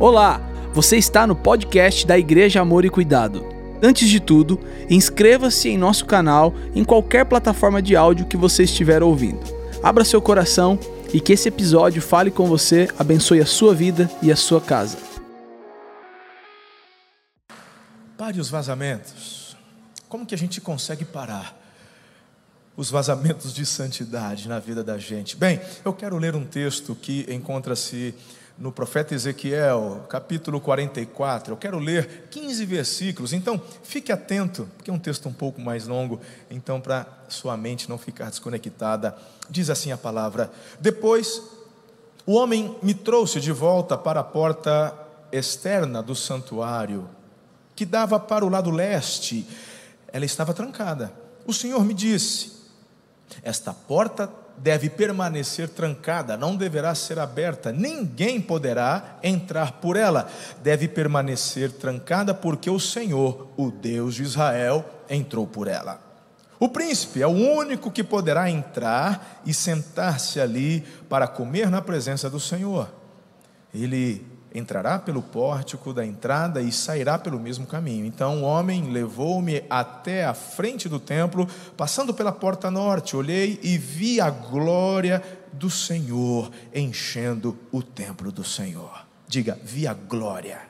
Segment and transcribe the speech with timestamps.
[0.00, 0.40] Olá,
[0.72, 3.44] você está no podcast da Igreja Amor e Cuidado.
[3.82, 9.02] Antes de tudo, inscreva-se em nosso canal em qualquer plataforma de áudio que você estiver
[9.02, 9.40] ouvindo.
[9.82, 10.78] Abra seu coração
[11.12, 14.98] e que esse episódio fale com você, abençoe a sua vida e a sua casa.
[18.16, 19.56] Pare os vazamentos.
[20.08, 21.60] Como que a gente consegue parar
[22.76, 25.36] os vazamentos de santidade na vida da gente?
[25.36, 28.14] Bem, eu quero ler um texto que encontra-se
[28.58, 31.52] no profeta Ezequiel, capítulo 44.
[31.52, 35.86] Eu quero ler 15 versículos, então fique atento, porque é um texto um pouco mais
[35.86, 39.16] longo, então para sua mente não ficar desconectada.
[39.48, 41.40] Diz assim a palavra: Depois
[42.26, 44.92] o homem me trouxe de volta para a porta
[45.30, 47.08] externa do santuário,
[47.76, 49.46] que dava para o lado leste.
[50.12, 51.12] Ela estava trancada.
[51.46, 52.52] O Senhor me disse:
[53.40, 54.28] Esta porta
[54.60, 60.28] deve permanecer trancada, não deverá ser aberta, ninguém poderá entrar por ela.
[60.62, 66.00] Deve permanecer trancada, porque o Senhor, o Deus de Israel, entrou por ela.
[66.60, 72.28] O príncipe é o único que poderá entrar e sentar-se ali para comer na presença
[72.28, 72.92] do Senhor.
[73.72, 78.06] Ele entrará pelo pórtico da entrada e sairá pelo mesmo caminho.
[78.06, 81.46] Então o homem levou-me até a frente do templo,
[81.76, 83.16] passando pela porta norte.
[83.16, 89.06] Olhei e vi a glória do Senhor enchendo o templo do Senhor.
[89.26, 90.60] Diga, vi a glória.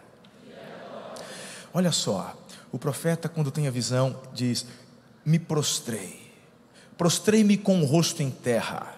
[1.73, 2.37] Olha só,
[2.73, 4.67] o profeta, quando tem a visão, diz:
[5.25, 6.33] Me prostrei,
[6.97, 8.95] prostrei-me com o rosto em terra.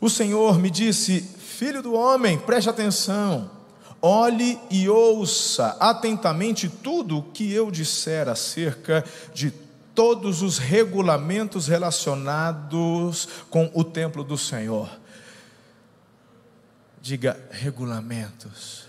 [0.00, 3.55] O Senhor me disse: Filho do homem, preste atenção
[4.08, 9.04] Olhe e ouça atentamente tudo o que eu disser acerca
[9.34, 9.50] de
[9.96, 14.88] todos os regulamentos relacionados com o templo do Senhor.
[17.02, 18.86] Diga regulamentos.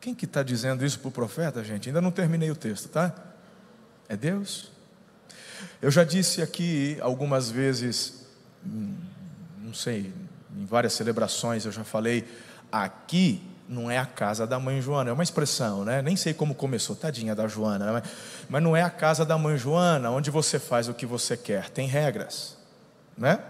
[0.00, 1.90] Quem que está dizendo isso para o profeta, gente?
[1.90, 3.14] Ainda não terminei o texto, tá?
[4.08, 4.70] É Deus?
[5.82, 8.24] Eu já disse aqui algumas vezes,
[8.66, 8.94] hum,
[9.62, 10.10] não sei,
[10.56, 12.26] em várias celebrações eu já falei,
[12.70, 16.00] aqui não é a casa da mãe Joana, é uma expressão, né?
[16.00, 18.02] Nem sei como começou, tadinha da Joana, né?
[18.48, 21.68] mas não é a casa da mãe Joana, onde você faz o que você quer,
[21.68, 22.56] tem regras,
[23.16, 23.40] né?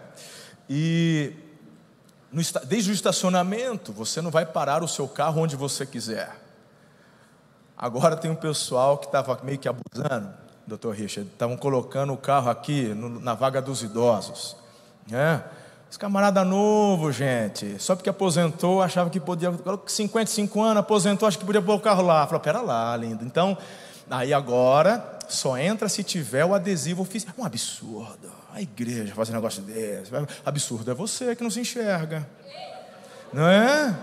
[0.69, 1.32] E
[2.32, 6.36] no, desde o estacionamento, você não vai parar o seu carro onde você quiser.
[7.76, 10.30] Agora tem um pessoal que estava meio que abusando,
[10.66, 14.56] doutor Richard, estavam colocando o carro aqui no, na vaga dos idosos,
[15.09, 15.44] né?
[15.91, 19.50] Esse camarada novo, gente, só porque aposentou, achava que podia,
[19.87, 22.26] 55 anos, aposentou, acho que podia pôr o carro lá.
[22.26, 23.25] Falou, pera lá, lindo.
[23.25, 23.56] Então,
[24.10, 27.34] aí agora, só entra se tiver o adesivo oficial.
[27.38, 28.31] Um absurdo.
[28.53, 30.10] A igreja fazer um negócio desse.
[30.44, 32.28] Absurdo é você que não se enxerga.
[33.32, 33.97] Não é?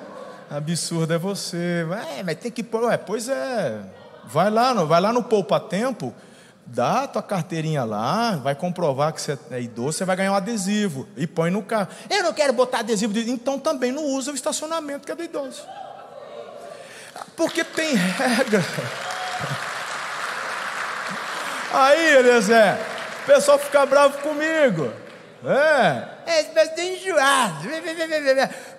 [0.50, 1.86] Absurdo é você.
[2.18, 2.86] É, mas tem que pôr.
[2.86, 3.80] Ué, pois é.
[4.26, 6.14] Vai lá, vai lá no Poupa Tempo
[6.66, 10.36] dá a tua carteirinha lá, vai comprovar que você é idoso, você vai ganhar um
[10.36, 11.90] adesivo e põe no carro.
[12.10, 13.30] Eu não quero botar adesivo, de...
[13.30, 15.64] então também não usa o estacionamento que é do idoso.
[17.36, 18.64] Porque tem regra.
[21.72, 22.78] Aí, Eliezer,
[23.24, 24.92] o pessoal fica bravo comigo.
[25.44, 27.68] É, é mas tem enjoado.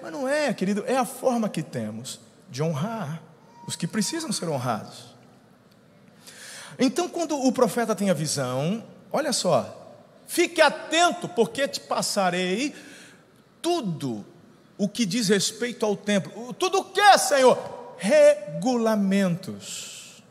[0.02, 3.20] Mas não é, querido, é a forma que temos de honrar
[3.66, 5.05] os que precisam ser honrados.
[6.78, 9.94] Então, quando o profeta tem a visão, olha só,
[10.26, 12.74] fique atento, porque te passarei
[13.62, 14.24] tudo
[14.78, 16.52] o que diz respeito ao templo.
[16.54, 17.58] Tudo o que, Senhor?
[17.96, 20.22] Regulamentos.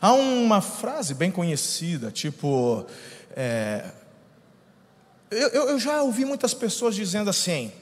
[0.00, 2.86] Há uma frase bem conhecida, tipo.
[3.36, 3.90] É,
[5.30, 7.72] eu, eu já ouvi muitas pessoas dizendo assim: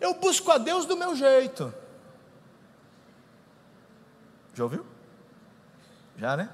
[0.00, 1.72] eu busco a Deus do meu jeito.
[4.54, 4.84] Já ouviu?
[6.16, 6.48] Já, né?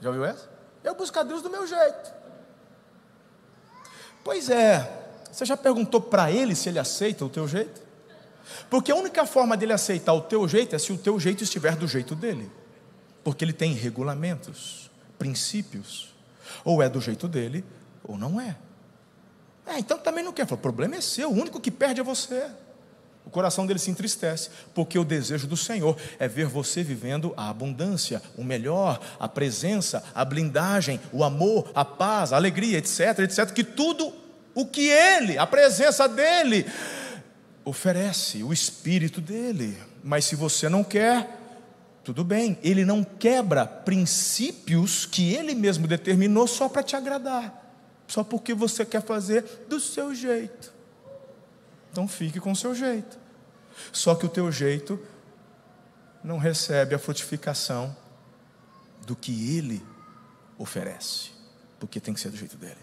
[0.00, 0.48] Já ouviu essa?
[0.84, 2.12] Eu busco a Deus do meu jeito.
[4.22, 7.80] Pois é, você já perguntou para ele se ele aceita o teu jeito?
[8.70, 11.76] Porque a única forma dele aceitar o teu jeito é se o teu jeito estiver
[11.76, 12.50] do jeito dele.
[13.24, 16.14] Porque ele tem regulamentos, princípios.
[16.64, 17.64] Ou é do jeito dele,
[18.04, 18.56] ou não é.
[19.66, 20.50] É, então também não quer.
[20.50, 22.48] O problema é seu, o único que perde é você.
[23.26, 27.50] O coração dele se entristece, porque o desejo do Senhor é ver você vivendo a
[27.50, 33.50] abundância, o melhor, a presença, a blindagem, o amor, a paz, a alegria, etc, etc.
[33.52, 34.14] Que tudo
[34.54, 36.66] o que Ele, a presença dEle,
[37.64, 39.76] oferece, o Espírito dEle.
[40.04, 41.28] Mas se você não quer,
[42.04, 47.74] tudo bem, Ele não quebra princípios que Ele mesmo determinou só para te agradar,
[48.06, 50.75] só porque você quer fazer do seu jeito.
[51.96, 53.18] Então fique com o seu jeito.
[53.90, 55.02] Só que o teu jeito
[56.22, 57.96] não recebe a frutificação
[59.06, 59.82] do que ele
[60.58, 61.30] oferece,
[61.80, 62.76] porque tem que ser do jeito dele.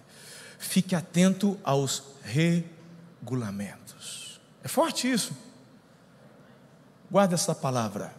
[0.57, 4.41] Fique atento aos regulamentos.
[4.63, 5.37] É forte isso.
[7.11, 8.15] Guarda essa palavra.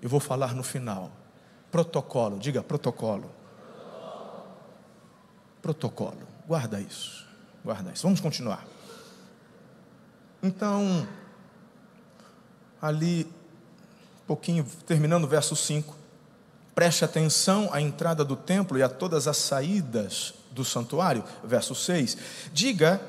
[0.00, 1.10] Eu vou falar no final.
[1.68, 3.28] Protocolo, diga protocolo.
[5.60, 6.28] Protocolo.
[6.46, 7.26] Guarda isso.
[7.64, 8.04] Guarda isso.
[8.04, 8.77] Vamos continuar.
[10.42, 11.06] Então,
[12.80, 13.24] ali,
[14.22, 15.96] um pouquinho, terminando o verso 5.
[16.74, 21.24] Preste atenção à entrada do templo e a todas as saídas do santuário.
[21.42, 22.16] Verso 6.
[22.52, 23.00] Diga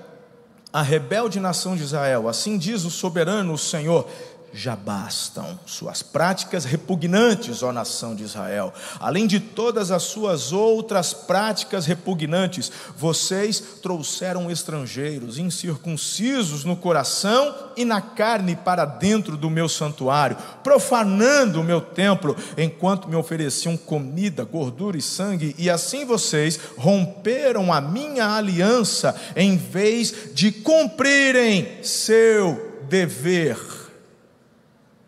[0.74, 4.10] à rebelde nação de Israel: Assim diz o soberano, o Senhor
[4.54, 8.74] já bastam suas práticas repugnantes, ó nação de Israel.
[9.00, 17.86] Além de todas as suas outras práticas repugnantes, vocês trouxeram estrangeiros incircuncisos no coração e
[17.86, 24.44] na carne para dentro do meu santuário, profanando o meu templo, enquanto me ofereciam comida,
[24.44, 32.84] gordura e sangue, e assim vocês romperam a minha aliança em vez de cumprirem seu
[32.90, 33.79] dever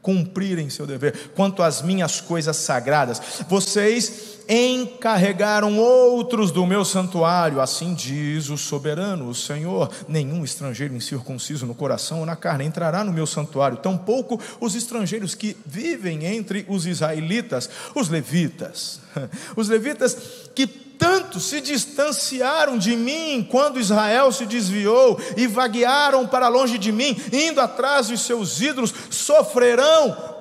[0.02, 3.22] cumprirem seu dever, quanto às minhas coisas sagradas.
[3.48, 9.90] Vocês encarregaram outros do meu santuário, assim diz o soberano, o Senhor.
[10.08, 15.36] Nenhum estrangeiro incircunciso no coração ou na carne entrará no meu santuário, tampouco os estrangeiros
[15.36, 19.00] que vivem entre os israelitas, os levitas.
[19.58, 20.16] Os levitas
[20.56, 26.92] que tanto se distanciaram de mim quando Israel se desviou e vaguearam para longe de
[26.92, 30.38] mim, indo atrás de seus ídolos, sofrerão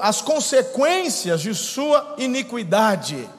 [0.00, 3.30] as consequências de sua iniquidade.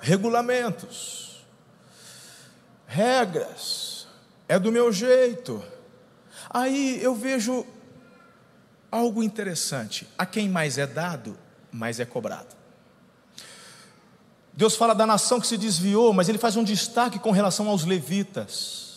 [0.00, 1.44] Regulamentos,
[2.86, 4.06] regras,
[4.48, 5.62] é do meu jeito.
[6.48, 7.66] Aí eu vejo
[8.90, 11.38] algo interessante: a quem mais é dado,
[11.72, 12.56] mais é cobrado.
[14.52, 17.84] Deus fala da nação que se desviou, mas ele faz um destaque com relação aos
[17.84, 18.89] levitas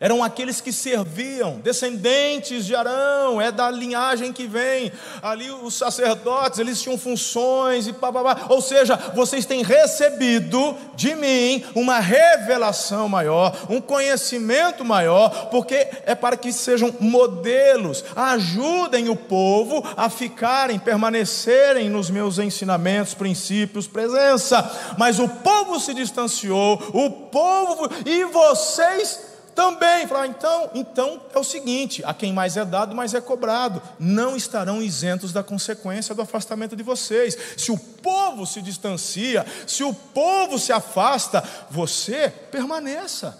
[0.00, 4.92] eram aqueles que serviam, descendentes de Arão, é da linhagem que vem.
[5.20, 8.46] Ali os sacerdotes, eles tinham funções e papapá.
[8.48, 16.14] Ou seja, vocês têm recebido de mim uma revelação maior, um conhecimento maior, porque é
[16.14, 24.94] para que sejam modelos, ajudem o povo a ficarem, permanecerem nos meus ensinamentos, princípios, presença.
[24.96, 29.27] Mas o povo se distanciou, o povo e vocês
[29.58, 33.20] também, falar, ah, então, então é o seguinte: a quem mais é dado, mais é
[33.20, 33.82] cobrado.
[33.98, 37.36] Não estarão isentos da consequência do afastamento de vocês.
[37.56, 43.36] Se o povo se distancia, se o povo se afasta, você permaneça.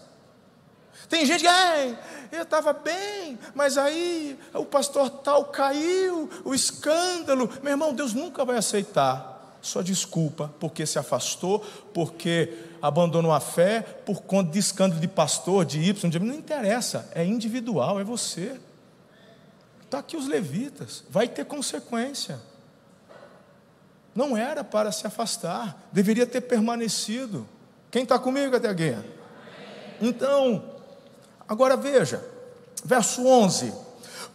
[1.09, 1.97] Tem gente que, ah,
[2.33, 7.49] eu estava bem, mas aí o pastor tal caiu, o escândalo.
[7.63, 11.61] Meu irmão, Deus nunca vai aceitar sua desculpa porque se afastou,
[11.95, 16.19] porque abandonou a fé por conta de escândalo de pastor, de Y, de...
[16.19, 18.59] não interessa, é individual, é você.
[19.83, 22.39] Está aqui os levitas, vai ter consequência.
[24.15, 27.49] Não era para se afastar, deveria ter permanecido.
[27.91, 28.97] Quem está comigo até aqui?
[30.01, 30.65] Então,
[31.49, 32.25] agora veja,
[32.85, 33.88] verso 11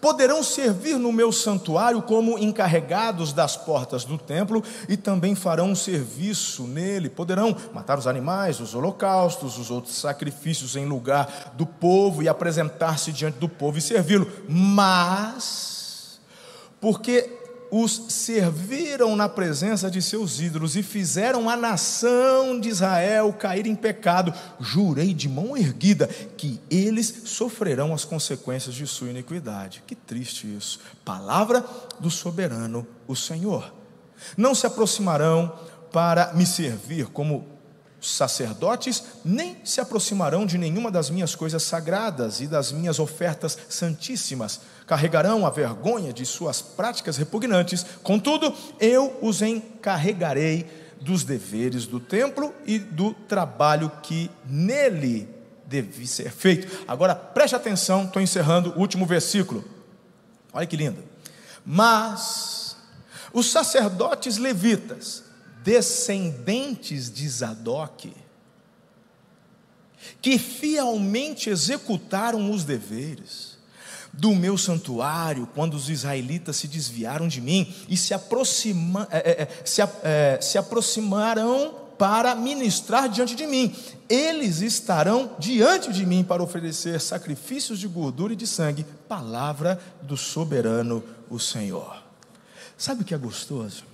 [0.04, 5.76] poderão servir no meu santuário como encarregados das portas do templo e também farão um
[5.76, 7.10] serviço nele.
[7.10, 13.14] Poderão matar os animais, os holocaustos, os outros sacrifícios em lugar do povo e apresentar-se
[13.14, 14.30] diante do povo e servi-lo.
[14.50, 16.20] Mas,
[16.82, 17.43] porque
[17.76, 23.74] os serviram na presença de seus ídolos e fizeram a nação de Israel cair em
[23.74, 26.06] pecado, jurei de mão erguida
[26.38, 29.82] que eles sofrerão as consequências de sua iniquidade.
[29.88, 30.82] Que triste isso.
[31.04, 31.66] Palavra
[32.00, 33.74] do soberano, o Senhor.
[34.38, 35.52] Não se aproximarão
[35.92, 37.53] para me servir como
[38.04, 44.62] sacerdotes nem se aproximarão de nenhuma das minhas coisas sagradas e das minhas ofertas santíssimas.
[44.86, 50.68] Carregarão a vergonha de suas práticas repugnantes, contudo, eu os encarregarei
[51.00, 55.30] dos deveres do templo e do trabalho que nele
[55.66, 56.86] deve ser feito.
[56.88, 59.64] Agora preste atenção, estou encerrando o último versículo.
[60.54, 61.04] Olha que lindo.
[61.66, 62.76] Mas
[63.34, 65.24] os sacerdotes levitas
[65.64, 68.14] descendentes de Zadok,
[70.22, 73.54] que fielmente executaram os deveres
[74.12, 79.42] do meu santuário quando os israelitas se desviaram de mim e se, aproxima, é, é,
[79.44, 83.74] é se, é, se aproximaram para ministrar diante de mim.
[84.10, 90.18] Eles estarão diante de mim para oferecer sacrifícios de gordura e de sangue, palavra do
[90.18, 92.04] soberano, o Senhor.
[92.78, 93.93] Sabe o que é gostoso?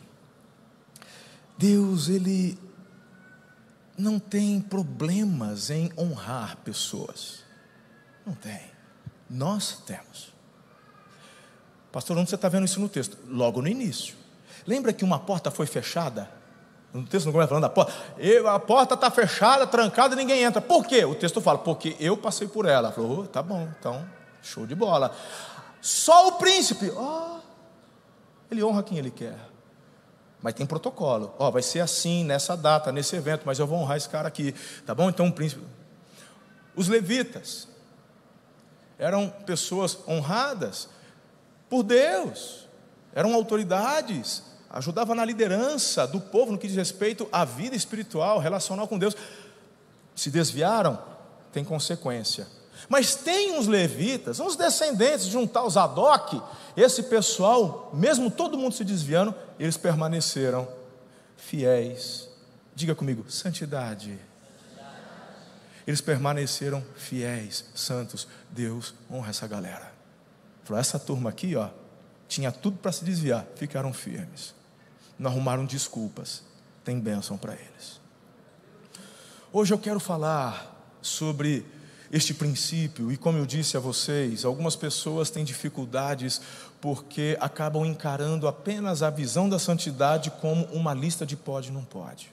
[1.59, 2.57] Deus, Ele
[3.97, 7.43] não tem problemas em honrar pessoas.
[8.25, 8.61] Não tem.
[9.29, 10.31] Nós temos.
[11.91, 13.17] Pastor, onde você está vendo isso no texto?
[13.27, 14.15] Logo no início.
[14.65, 16.31] Lembra que uma porta foi fechada?
[16.93, 17.91] No texto não começa falando da porta.
[18.49, 20.61] a porta está fechada, trancada, ninguém entra.
[20.61, 21.03] Por quê?
[21.03, 22.93] O texto fala, porque eu passei por ela.
[22.93, 24.09] Falou, oh, tá bom, então,
[24.41, 25.13] show de bola.
[25.81, 27.39] Só o príncipe, oh,
[28.49, 29.48] ele honra quem ele quer.
[30.41, 31.33] Mas tem protocolo.
[31.37, 34.27] Ó, oh, vai ser assim, nessa data, nesse evento, mas eu vou honrar esse cara
[34.27, 34.55] aqui.
[34.85, 35.09] Tá bom?
[35.09, 35.63] Então, príncipe.
[36.75, 37.67] Os levitas
[38.97, 40.89] eram pessoas honradas
[41.69, 42.67] por Deus,
[43.13, 48.87] eram autoridades, ajudavam na liderança do povo no que diz respeito à vida espiritual, relacional
[48.87, 49.15] com Deus.
[50.15, 51.01] Se desviaram,
[51.51, 52.47] tem consequência.
[52.87, 56.41] Mas tem uns levitas, uns descendentes de um tal Zadok,
[56.77, 60.67] esse pessoal, mesmo todo mundo se desviando, eles permaneceram
[61.35, 62.29] fiéis.
[62.73, 64.17] Diga comigo, santidade.
[65.85, 68.27] Eles permaneceram fiéis, santos.
[68.51, 69.91] Deus honra essa galera.
[70.63, 71.69] Falou, essa turma aqui, ó,
[72.27, 74.53] tinha tudo para se desviar, ficaram firmes.
[75.17, 76.43] Não arrumaram desculpas.
[76.85, 77.99] Tem bênção para eles.
[79.51, 81.65] Hoje eu quero falar sobre
[82.11, 86.41] este princípio, e como eu disse a vocês, algumas pessoas têm dificuldades
[86.81, 91.83] porque acabam encarando apenas a visão da santidade como uma lista de pode e não
[91.83, 92.31] pode.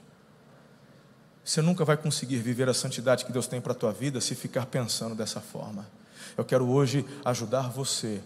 [1.45, 4.35] Você nunca vai conseguir viver a santidade que Deus tem para a tua vida se
[4.35, 5.87] ficar pensando dessa forma.
[6.37, 8.23] Eu quero hoje ajudar você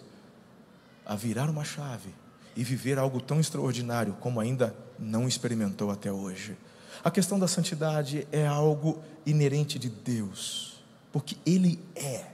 [1.05, 2.15] a virar uma chave
[2.57, 6.57] e viver algo tão extraordinário como ainda não experimentou até hoje.
[7.03, 10.70] A questão da santidade é algo inerente de Deus
[11.13, 12.25] porque Ele é.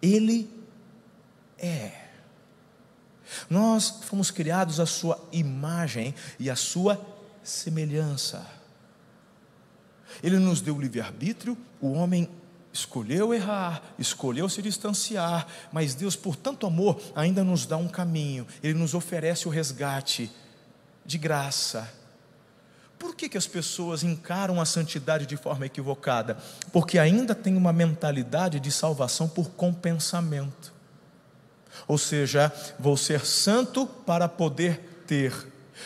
[0.00, 0.50] Ele
[1.58, 2.06] é.
[3.50, 7.00] Nós fomos criados à Sua imagem e à Sua
[7.42, 8.46] semelhança.
[10.22, 12.28] Ele nos deu livre-arbítrio, o homem
[12.72, 18.46] escolheu errar, escolheu se distanciar, mas Deus, por tanto amor, ainda nos dá um caminho,
[18.62, 20.30] Ele nos oferece o resgate
[21.04, 21.90] de graça
[22.98, 26.36] por que, que as pessoas encaram a santidade de forma equivocada?
[26.72, 30.72] Porque ainda tem uma mentalidade de salvação por compensamento.
[31.86, 35.32] Ou seja, vou ser santo para poder ter,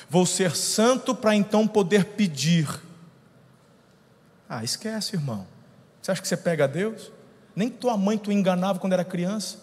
[0.09, 2.69] vou ser santo para então poder pedir.
[4.49, 5.47] Ah, esquece, irmão.
[6.01, 7.11] Você acha que você pega a Deus?
[7.55, 9.59] Nem tua mãe tu enganava quando era criança.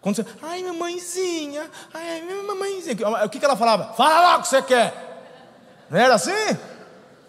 [0.00, 2.96] Quando você, ai, minha mãezinha, ai, minha mamãezinha.
[3.24, 3.92] O que, que ela falava?
[3.94, 5.12] Fala lá o que você quer.
[5.90, 6.56] Não era assim?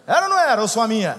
[0.06, 1.18] Era ou não era, ou sua minha?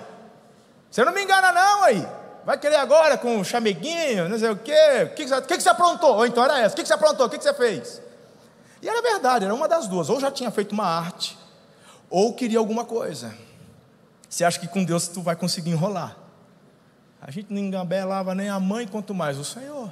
[0.89, 2.07] Você não me engana, não aí.
[2.45, 5.03] Vai querer agora com chameguinho, não sei o quê.
[5.03, 6.15] O que, que, você, o que, que você aprontou?
[6.15, 6.73] Ou então era essa.
[6.73, 7.25] O que, que você aprontou?
[7.25, 8.01] O que, que você fez?
[8.81, 10.09] E era verdade, era uma das duas.
[10.09, 11.37] Ou já tinha feito uma arte,
[12.09, 13.33] ou queria alguma coisa.
[14.29, 16.15] Você acha que com Deus tu vai conseguir enrolar?
[17.19, 19.91] A gente não engabelava nem a mãe, quanto mais o Senhor.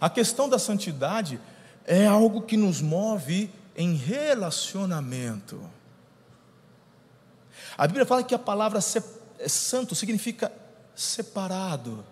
[0.00, 1.40] A questão da santidade
[1.84, 5.60] é algo que nos move em relacionamento.
[7.76, 10.52] A Bíblia fala que a palavra santo significa
[10.94, 12.04] separado.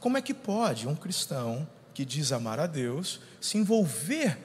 [0.00, 4.38] Como é que pode um cristão que diz amar a Deus se envolver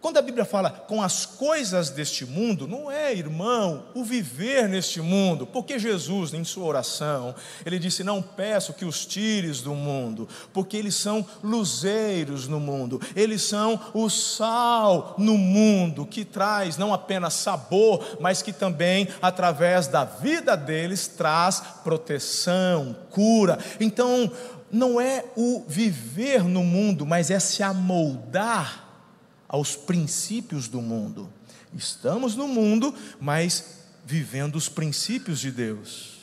[0.00, 4.98] quando a Bíblia fala com as coisas deste mundo, não é, irmão, o viver neste
[4.98, 7.34] mundo, porque Jesus, em sua oração,
[7.66, 12.98] ele disse: Não peço que os tires do mundo, porque eles são luzeiros no mundo,
[13.14, 19.86] eles são o sal no mundo, que traz não apenas sabor, mas que também, através
[19.86, 23.58] da vida deles, traz proteção, cura.
[23.78, 24.32] Então,
[24.72, 28.89] não é o viver no mundo, mas é se amoldar
[29.50, 31.28] aos princípios do mundo.
[31.74, 36.20] Estamos no mundo, mas vivendo os princípios de Deus.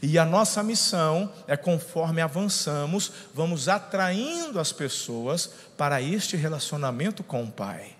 [0.00, 7.42] E a nossa missão é, conforme avançamos, vamos atraindo as pessoas para este relacionamento com
[7.42, 7.96] o Pai.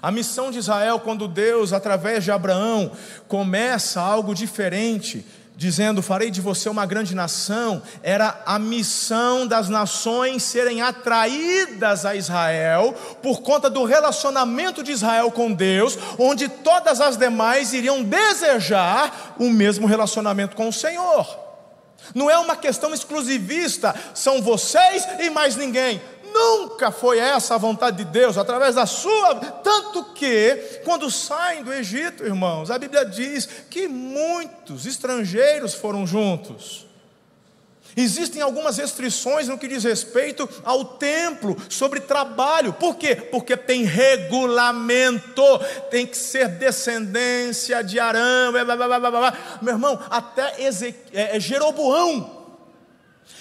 [0.00, 2.92] A missão de Israel, quando Deus, através de Abraão,
[3.26, 5.26] começa algo diferente,
[5.58, 12.14] dizendo: Farei de você uma grande nação, era a missão das nações serem atraídas a
[12.14, 19.34] Israel por conta do relacionamento de Israel com Deus, onde todas as demais iriam desejar
[19.36, 21.26] o mesmo relacionamento com o Senhor.
[22.14, 26.00] Não é uma questão exclusivista, são vocês e mais ninguém.
[26.32, 29.34] Nunca foi essa a vontade de Deus, através da sua.
[29.36, 36.88] Tanto que, quando saem do Egito, irmãos, a Bíblia diz que muitos estrangeiros foram juntos.
[37.96, 42.72] Existem algumas restrições no que diz respeito ao templo, sobre trabalho.
[42.72, 43.16] Por quê?
[43.16, 45.42] Porque tem regulamento,
[45.90, 51.40] tem que ser descendência de Arão, blá, blá, blá, meu irmão, até Ezequiel, é, é
[51.40, 52.37] Jeroboão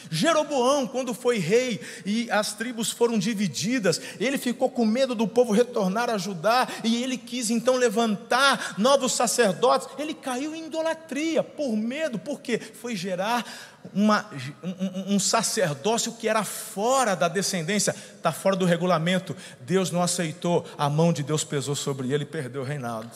[0.10, 5.52] Jeroboão, quando foi rei e as tribos foram divididas, ele ficou com medo do povo
[5.52, 9.88] retornar a Judá e ele quis então levantar novos sacerdotes.
[9.98, 13.46] Ele caiu em idolatria por medo, porque foi gerar
[13.94, 14.30] uma,
[14.64, 19.36] um, um, sacerdócio que era fora da descendência, está fora do regulamento.
[19.62, 23.12] Deus não aceitou, a mão de Deus pesou sobre ele e perdeu o reinado.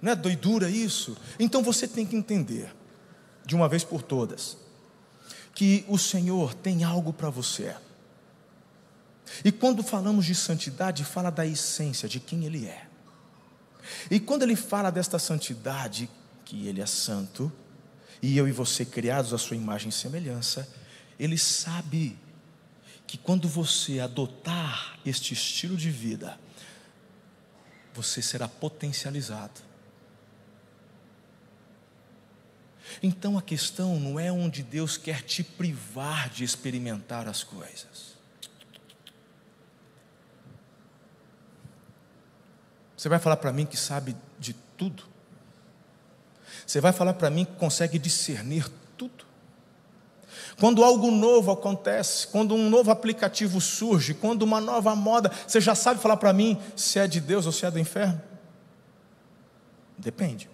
[0.00, 1.16] Não é doidura isso?
[1.38, 2.74] Então você tem que entender,
[3.46, 4.56] de uma vez por todas,
[5.54, 7.74] que o Senhor tem algo para você.
[9.44, 12.86] E quando falamos de santidade, fala da essência de quem Ele é.
[14.10, 16.08] E quando Ele fala desta santidade,
[16.44, 17.52] que Ele é santo,
[18.20, 20.68] e eu e você criados à Sua imagem e semelhança,
[21.18, 22.18] Ele sabe
[23.06, 26.38] que quando você adotar este estilo de vida,
[27.94, 29.71] você será potencializado
[33.02, 38.12] Então a questão não é onde Deus quer te privar de experimentar as coisas.
[42.96, 45.02] Você vai falar para mim que sabe de tudo?
[46.64, 49.24] Você vai falar para mim que consegue discernir tudo?
[50.60, 55.74] Quando algo novo acontece, quando um novo aplicativo surge, quando uma nova moda, você já
[55.74, 58.22] sabe falar para mim se é de Deus ou se é do inferno?
[59.98, 60.48] Depende.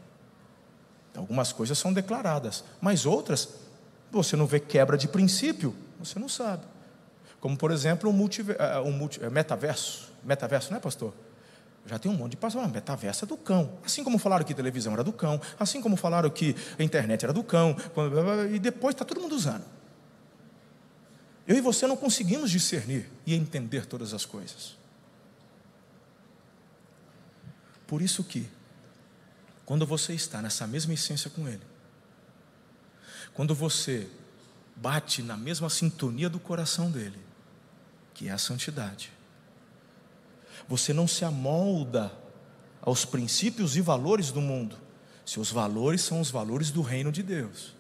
[1.29, 3.51] Algumas coisas são declaradas, mas outras
[4.11, 6.65] você não vê quebra de princípio, você não sabe.
[7.39, 10.11] Como, por exemplo, o, o multi, é metaverso.
[10.25, 11.13] Metaverso, não é, pastor?
[11.85, 13.75] Já tem um monte de pastor, metaverso é do cão.
[13.85, 17.33] Assim como falaram que televisão era do cão, assim como falaram que a internet era
[17.35, 17.77] do cão,
[18.51, 19.65] e depois está todo mundo usando.
[21.47, 24.79] Eu e você não conseguimos discernir e entender todas as coisas.
[27.87, 28.49] Por isso que
[29.69, 31.61] quando você está nessa mesma essência com Ele,
[33.35, 34.09] quando você
[34.75, 37.19] bate na mesma sintonia do coração dele,
[38.15, 39.13] que é a santidade,
[40.67, 42.11] você não se amolda
[42.81, 44.75] aos princípios e valores do mundo,
[45.27, 47.75] seus valores são os valores do reino de Deus,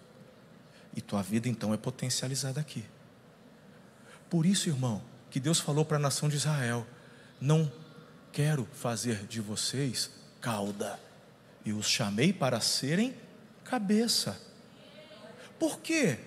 [0.94, 2.85] e tua vida então é potencializada aqui.
[4.29, 6.87] Por isso, irmão, que Deus falou para a nação de Israel:
[7.40, 7.72] não
[8.31, 11.08] quero fazer de vocês cauda
[11.68, 13.14] e os chamei para serem
[13.62, 14.40] cabeça.
[15.59, 16.18] Por quê?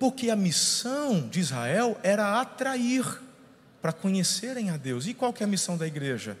[0.00, 3.22] Porque a missão de Israel era atrair
[3.80, 5.06] para conhecerem a Deus.
[5.06, 6.36] E qual que é a missão da igreja?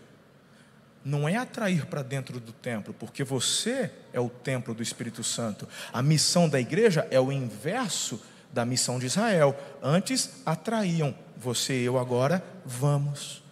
[1.04, 5.68] Não é atrair para dentro do templo, porque você é o templo do Espírito Santo.
[5.92, 8.20] A missão da igreja é o inverso
[8.52, 9.56] da missão de Israel.
[9.80, 13.45] Antes atraíam, você e eu agora vamos.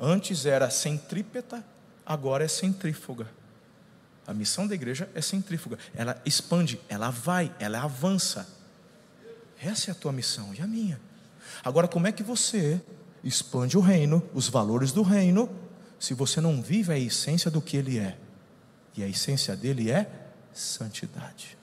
[0.00, 1.62] Antes era centrípeta,
[2.06, 3.28] agora é centrífuga.
[4.26, 5.78] A missão da igreja é centrífuga.
[5.94, 8.48] Ela expande, ela vai, ela avança.
[9.60, 10.98] Essa é a tua missão e a minha.
[11.62, 12.80] Agora, como é que você
[13.22, 15.50] expande o reino, os valores do reino,
[15.98, 18.16] se você não vive a essência do que ele é?
[18.96, 20.10] E a essência dele é
[20.54, 21.58] santidade.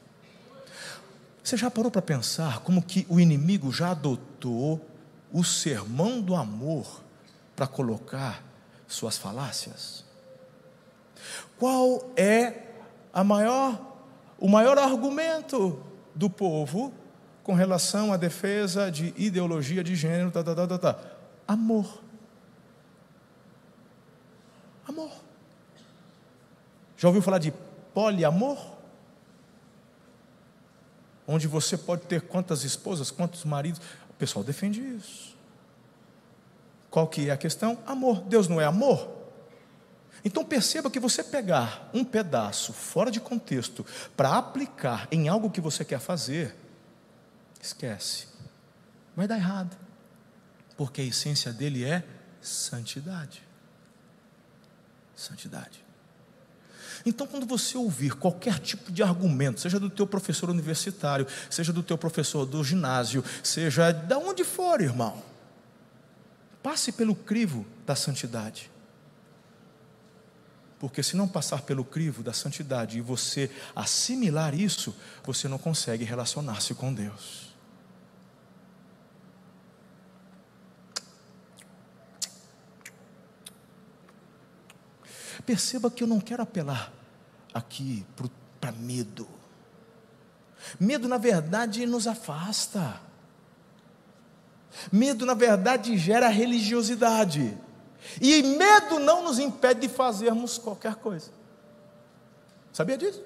[1.43, 4.85] Você já parou para pensar como que o inimigo já adotou
[5.31, 7.06] o sermão do amor
[7.57, 8.43] para colocar
[8.87, 10.05] suas falácias?
[11.57, 12.67] Qual é
[13.23, 13.97] maior,
[14.37, 16.93] o maior argumento do povo
[17.43, 20.29] com relação à defesa de ideologia de gênero?
[20.29, 20.99] Tá, tá, tá, tá, tá.
[21.47, 21.99] Amor.
[24.87, 25.11] Amor.
[26.95, 27.51] Já ouviu falar de
[27.91, 28.77] poliamor?
[31.27, 33.81] Onde você pode ter quantas esposas, quantos maridos.
[34.11, 35.36] O pessoal defende isso.
[36.97, 37.77] Qual que é a questão?
[37.85, 38.21] Amor.
[38.21, 39.07] Deus não é amor?
[40.25, 45.61] Então perceba que você pegar um pedaço fora de contexto para aplicar em algo que
[45.61, 46.55] você quer fazer,
[47.61, 48.25] esquece.
[49.15, 49.77] Vai dar errado.
[50.75, 52.03] Porque a essência dele é
[52.41, 53.43] santidade.
[55.15, 55.85] Santidade.
[57.05, 61.83] Então, quando você ouvir qualquer tipo de argumento, seja do teu professor universitário, seja do
[61.83, 65.36] teu professor do ginásio, seja de onde for, irmão,
[66.67, 68.69] Passe pelo crivo da santidade.
[70.77, 76.03] Porque se não passar pelo crivo da santidade e você assimilar isso, você não consegue
[76.03, 77.55] relacionar-se com Deus.
[85.45, 86.91] Perceba que eu não quero apelar
[87.53, 88.05] aqui
[88.59, 89.25] para medo.
[90.77, 93.06] Medo, na verdade, nos afasta.
[94.91, 97.57] Medo, na verdade, gera religiosidade.
[98.21, 101.29] E medo não nos impede de fazermos qualquer coisa.
[102.71, 103.21] Sabia disso?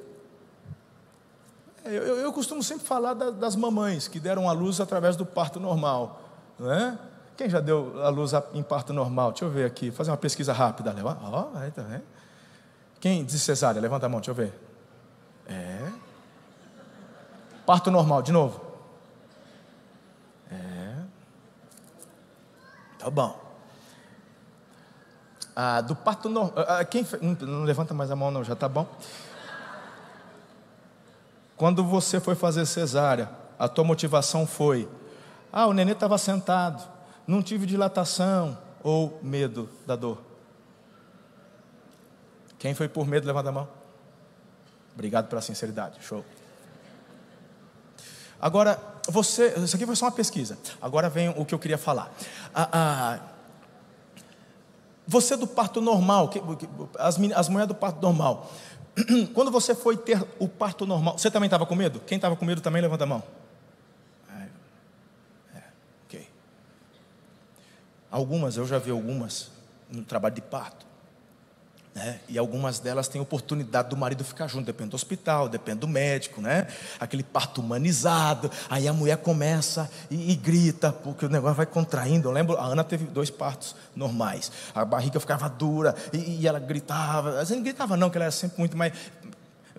[1.84, 5.26] É, eu, eu costumo sempre falar da, das mamães que deram a luz através do
[5.26, 6.22] parto normal.
[6.58, 6.98] Não é?
[7.36, 9.32] Quem já deu a luz em parto normal?
[9.32, 10.96] Deixa eu ver aqui, fazer uma pesquisa rápida.
[11.04, 11.84] Oh, aí tá?
[13.00, 13.82] Quem diz cesárea?
[13.82, 14.54] Levanta a mão, deixa eu ver.
[15.48, 15.92] É.
[17.66, 18.71] Parto normal, de novo.
[23.02, 23.36] Tá bom.
[25.56, 26.54] Ah, do parto normal.
[26.56, 28.88] Ah, ah, quem não, não levanta mais a mão, não, já tá bom.
[31.58, 34.88] Quando você foi fazer cesárea, a tua motivação foi:
[35.52, 36.88] ah, o nenê estava sentado,
[37.26, 40.22] não tive dilatação ou medo da dor.
[42.60, 43.68] Quem foi por medo, levanta a mão.
[44.94, 45.98] Obrigado pela sinceridade.
[46.04, 46.24] Show.
[48.42, 50.58] Agora, você, isso aqui foi só uma pesquisa.
[50.82, 52.12] Agora vem o que eu queria falar.
[52.54, 53.20] Ah, ah,
[55.08, 56.32] você do parto normal,
[56.98, 58.50] as, as mulheres do parto normal,
[59.34, 62.00] quando você foi ter o parto normal, você também estava com medo?
[62.00, 63.24] Quem estava com medo também levanta a mão.
[64.30, 64.48] É,
[65.58, 65.64] é,
[66.06, 66.28] ok.
[68.10, 69.52] Algumas, eu já vi algumas
[69.90, 70.86] no trabalho de parto.
[71.94, 72.22] Né?
[72.30, 76.40] E algumas delas têm oportunidade do marido ficar junto, depende do hospital, depende do médico,
[76.40, 76.68] né?
[76.98, 82.30] Aquele parto humanizado, aí a mulher começa e, e, grita, porque o negócio vai contraindo.
[82.30, 86.60] Eu lembro, a Ana teve dois partos normais, a barriga ficava dura e, e ela
[86.60, 87.32] gritava.
[87.32, 88.94] Às vezes não gritava, não, que ela era sempre muito mais.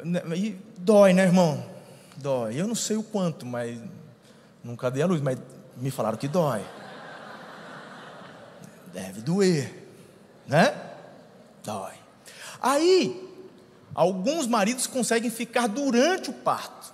[0.05, 1.65] Né, e dói, né, irmão?
[2.19, 2.61] Dói.
[2.61, 3.81] Eu não sei o quanto, mas
[4.63, 5.39] nunca dei a luz, mas
[5.79, 6.63] me falaram que dói.
[8.93, 9.89] Deve doer,
[10.47, 10.75] né?
[11.65, 12.02] Dói.
[12.63, 13.29] Aí,
[13.95, 16.93] alguns maridos conseguem ficar durante o parto.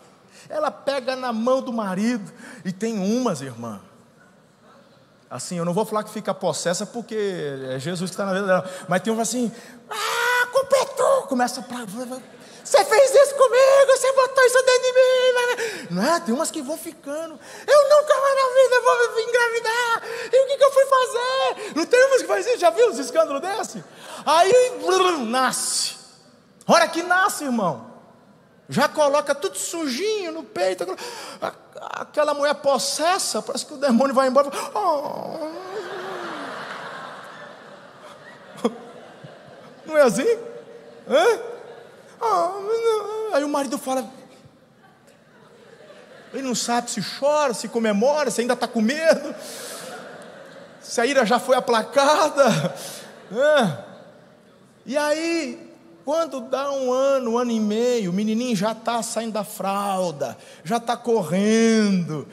[0.48, 2.33] Ela pega na mão do marido
[2.64, 3.81] e tem umas, irmã.
[5.31, 7.14] Assim, eu não vou falar que fica possessa porque
[7.68, 9.52] é Jesus que está na vida dela, mas tem uma assim,
[9.90, 11.85] ah, completou, começa para
[12.68, 15.88] você fez isso comigo, você botou isso dentro de mim.
[15.90, 16.20] Não é?
[16.20, 17.40] Tem umas que vão ficando.
[17.66, 20.02] Eu nunca mais na vida vou engravidar.
[20.31, 21.72] E o que, que eu fui fazer?
[21.74, 22.59] Não tem umas que faz isso?
[22.59, 23.83] Já viu os escândalos desse?
[24.26, 24.52] Aí
[25.24, 25.96] nasce.
[26.66, 27.90] Hora que nasce, irmão.
[28.68, 30.85] Já coloca tudo sujinho no peito.
[31.81, 34.50] Aquela mulher possessa, parece que o demônio vai embora.
[34.74, 35.48] Oh.
[39.87, 40.38] Não é assim?
[41.09, 41.58] Hã?
[42.20, 42.52] Ah,
[43.33, 44.09] Aí o marido fala.
[46.33, 49.35] Ele não sabe se chora, se comemora, se ainda está com medo,
[50.81, 52.74] se a ira já foi aplacada.
[53.31, 53.88] É.
[54.85, 55.72] E aí,
[56.04, 60.37] quando dá um ano, um ano e meio, o menininho já está saindo da fralda,
[60.64, 62.26] já está correndo.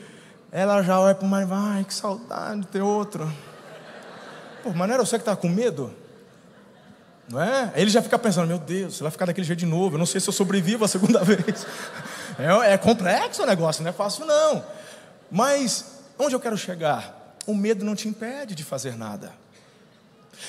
[0.50, 3.30] Ela já olha para o marido, ai, que saudade de ter outro.
[4.62, 5.92] Pô, mas não era você que estava com medo?
[7.28, 7.72] Não é?
[7.74, 10.20] Ele já fica pensando, meu Deus, vai ficar daquele jeito de novo, eu não sei
[10.20, 11.66] se eu sobrevivo a segunda vez.
[12.38, 14.64] É, é complexo o negócio, não é fácil não.
[15.30, 17.36] Mas onde eu quero chegar?
[17.46, 19.32] O medo não te impede de fazer nada.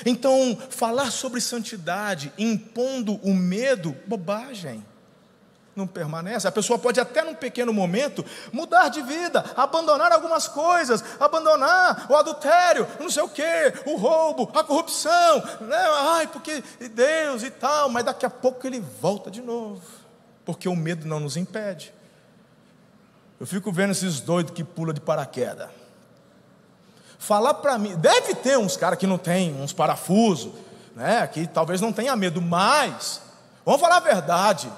[0.04, 4.84] Então, falar sobre santidade impondo o medo, bobagem
[5.78, 6.46] não permanece.
[6.46, 12.16] A pessoa pode até num pequeno momento mudar de vida, abandonar algumas coisas, abandonar o
[12.16, 15.78] adultério, não sei o que, o roubo, a corrupção, né?
[15.78, 16.62] ai, porque
[16.92, 19.80] Deus e tal, mas daqui a pouco ele volta de novo,
[20.44, 21.94] porque o medo não nos impede.
[23.40, 25.68] Eu fico vendo esses doidos que pulam de paraquedas.
[27.18, 30.52] Falar para mim, deve ter uns caras que não tem uns parafusos,
[30.94, 31.26] né?
[31.28, 33.20] Que talvez não tenha medo, mas
[33.64, 34.70] vamos falar a verdade.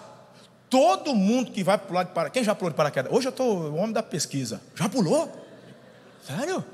[0.70, 2.33] Todo mundo que vai pular de paraquedas.
[2.33, 3.12] Quem já pulou de paraquedas?
[3.12, 4.61] Hoje eu estou o homem da pesquisa.
[4.76, 5.28] Já pulou?
[6.24, 6.64] Sério?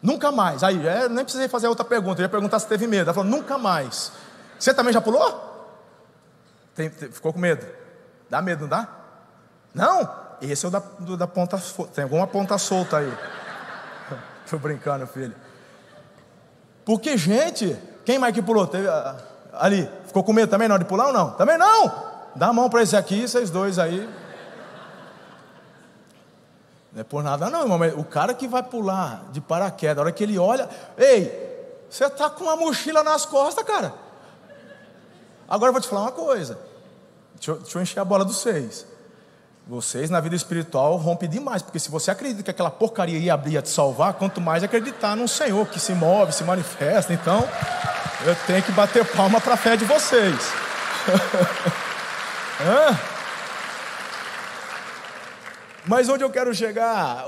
[0.00, 0.62] Nunca mais.
[0.62, 2.20] Aí, é, nem precisei fazer outra pergunta.
[2.20, 3.10] Eu ia perguntar se teve medo.
[3.10, 4.12] Ela falou, nunca mais.
[4.56, 5.82] Você também já pulou?
[6.72, 7.66] Tem, tem, ficou com medo?
[8.30, 8.88] Dá medo, não dá?
[9.74, 10.24] Não?
[10.40, 11.60] Esse é o da, do, da ponta.
[11.92, 13.12] Tem alguma ponta solta aí.
[14.44, 15.34] Estou brincando, filho.
[16.84, 18.68] Porque, gente, quem mais que pulou?
[18.68, 18.86] Teve.
[18.86, 21.30] Uh, Ali, ficou com medo também na hora de pular ou não?
[21.30, 21.92] Também não!
[22.34, 24.08] Dá a mão para esse aqui, vocês dois aí.
[26.92, 27.80] Não é por nada não, irmão.
[27.98, 31.44] O cara que vai pular de paraquedas, a hora que ele olha, ei,
[31.90, 33.92] você está com uma mochila nas costas, cara.
[35.48, 36.58] Agora eu vou te falar uma coisa.
[37.34, 38.86] Deixa eu, deixa eu encher a bola dos seis.
[39.66, 43.56] Vocês na vida espiritual rompem demais, porque se você acredita que aquela porcaria ia abrir
[43.56, 47.12] a te salvar, quanto mais acreditar num Senhor que se move, se manifesta.
[47.12, 47.48] Então,
[48.24, 50.34] Eu tenho que bater palma para a fé de vocês.
[55.86, 57.26] Mas onde eu quero chegar?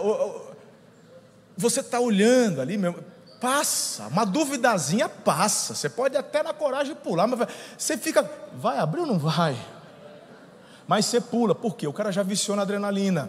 [1.54, 2.98] Você está olhando ali, meu,
[3.38, 5.74] passa, uma duvidazinha passa.
[5.74, 8.22] Você pode até na coragem pular, mas você fica,
[8.54, 9.54] vai abrir ou não vai?
[10.88, 11.86] Mas você pula, por quê?
[11.86, 13.28] O cara já viciou na adrenalina.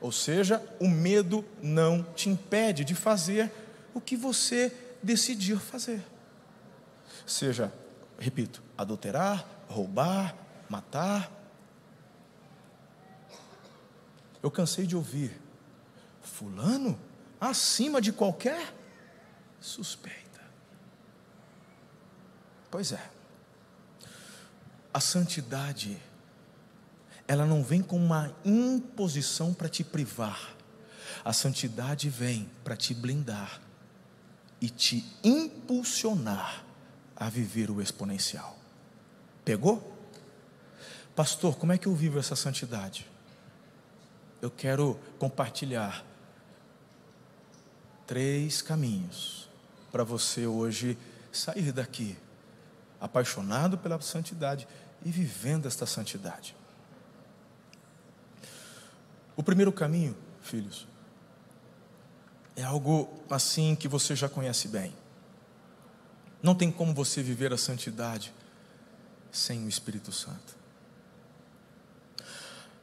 [0.00, 3.52] Ou seja, o medo não te impede de fazer
[3.94, 4.72] o que você
[5.02, 6.02] decidir fazer.
[7.26, 7.72] Seja,
[8.18, 10.36] repito, adulterar, roubar,
[10.68, 11.30] matar.
[14.42, 15.40] Eu cansei de ouvir,
[16.20, 16.98] Fulano,
[17.40, 18.74] acima de qualquer
[19.60, 20.40] suspeita.
[22.70, 23.10] Pois é,
[24.92, 26.00] a santidade,
[27.26, 30.54] ela não vem com uma imposição para te privar,
[31.24, 33.60] a santidade vem para te blindar
[34.60, 36.63] e te impulsionar
[37.24, 38.54] a viver o exponencial.
[39.46, 39.96] Pegou?
[41.16, 43.10] Pastor, como é que eu vivo essa santidade?
[44.42, 46.04] Eu quero compartilhar
[48.06, 49.48] três caminhos
[49.90, 50.98] para você hoje
[51.32, 52.14] sair daqui
[53.00, 54.68] apaixonado pela santidade
[55.02, 56.54] e vivendo esta santidade.
[59.34, 60.86] O primeiro caminho, filhos,
[62.54, 64.92] é algo assim que você já conhece bem.
[66.44, 68.30] Não tem como você viver a santidade
[69.32, 70.54] sem o Espírito Santo.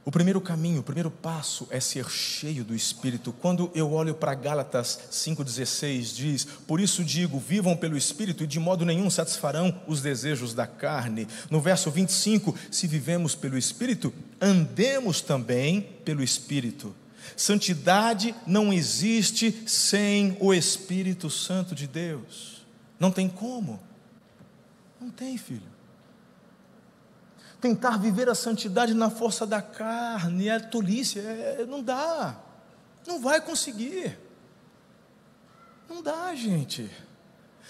[0.04, 3.32] O primeiro caminho, o primeiro passo é ser cheio do Espírito.
[3.32, 8.60] Quando eu olho para Gálatas 5,16, diz: Por isso digo, vivam pelo Espírito e de
[8.60, 11.28] modo nenhum satisfarão os desejos da carne.
[11.48, 16.96] No verso 25, se vivemos pelo Espírito, andemos também pelo Espírito.
[17.38, 22.61] Santidade não existe sem o Espírito Santo de Deus.
[23.02, 23.82] Não tem como.
[25.02, 25.72] Não tem, filho
[27.62, 32.36] tentar viver a santidade na força da carne, é tolice, é, não dá,
[33.06, 34.18] não vai conseguir,
[35.88, 36.90] não dá, gente.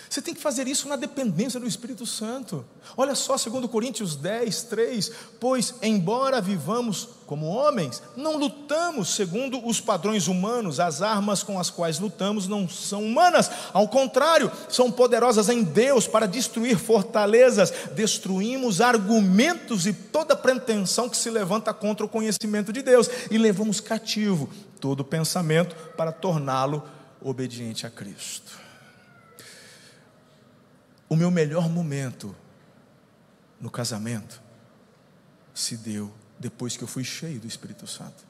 [0.10, 2.66] Você tem que fazer isso na dependência do Espírito Santo.
[2.98, 9.80] Olha só, 2 Coríntios 10, 3: Pois, embora vivamos como homens, não lutamos segundo os
[9.80, 15.48] padrões humanos, as armas com as quais lutamos não são humanas, ao contrário, são poderosas
[15.48, 22.10] em Deus para destruir fortalezas, destruímos argumentos e toda pretensão que se levanta contra o
[22.10, 24.50] conhecimento de Deus e levamos cativo
[24.82, 26.84] todo pensamento para torná-lo
[27.22, 28.61] obediente a Cristo.
[31.12, 32.34] O meu melhor momento
[33.60, 34.42] no casamento
[35.54, 38.24] se deu depois que eu fui cheio do Espírito Santo.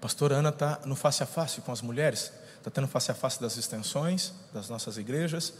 [0.00, 3.40] Pastor Ana está no face a face com as mulheres, está tendo face a face
[3.40, 5.54] das extensões das nossas igrejas.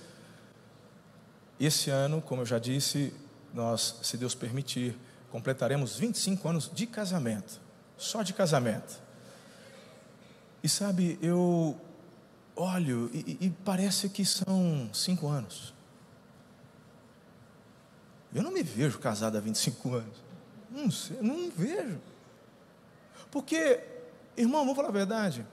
[1.60, 3.14] Esse ano, como eu já disse,
[3.54, 4.98] nós, se Deus permitir,
[5.30, 7.60] completaremos 25 anos de casamento,
[7.96, 9.00] só de casamento.
[10.64, 11.80] E sabe, eu
[12.56, 15.74] olho e, e parece que são cinco anos.
[18.34, 20.24] Eu não me vejo casado há 25 anos.
[20.70, 21.98] Não sei, não vejo.
[23.30, 23.80] Porque,
[24.36, 25.46] irmão, vou falar a verdade.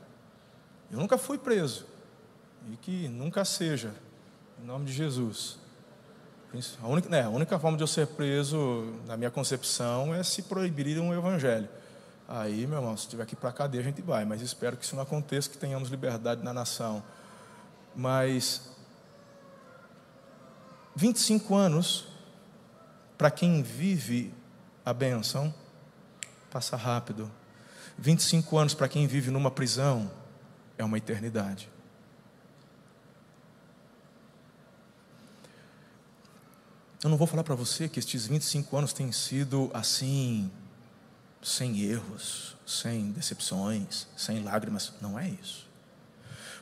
[0.91, 1.85] Eu nunca fui preso.
[2.71, 3.93] E que nunca seja.
[4.61, 5.59] Em nome de Jesus.
[6.81, 10.43] A única, né, a única forma de eu ser preso, na minha concepção, é se
[10.43, 11.67] proibir um evangelho.
[12.27, 14.77] Aí, meu irmão, se tiver que ir para a cadeia, a gente vai, mas espero
[14.77, 17.03] que isso não aconteça, que tenhamos liberdade na nação.
[17.95, 18.69] Mas
[20.95, 22.07] 25 anos
[23.17, 24.33] para quem vive
[24.85, 25.53] a benção
[26.51, 27.31] passa rápido.
[27.97, 30.11] 25 anos para quem vive numa prisão
[30.77, 31.69] é uma eternidade.
[37.03, 40.49] Eu não vou falar para você que estes 25 anos têm sido assim
[41.43, 44.93] sem erros, sem decepções, sem lágrimas.
[45.01, 45.67] Não é isso.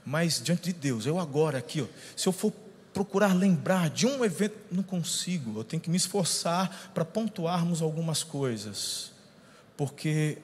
[0.05, 2.51] Mas diante de Deus, eu agora aqui, ó, se eu for
[2.93, 5.59] procurar lembrar de um evento, não consigo.
[5.59, 9.11] Eu tenho que me esforçar para pontuarmos algumas coisas,
[9.77, 10.39] porque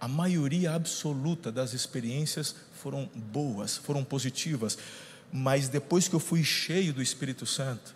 [0.00, 4.76] a maioria absoluta das experiências foram boas, foram positivas,
[5.32, 7.94] mas depois que eu fui cheio do Espírito Santo,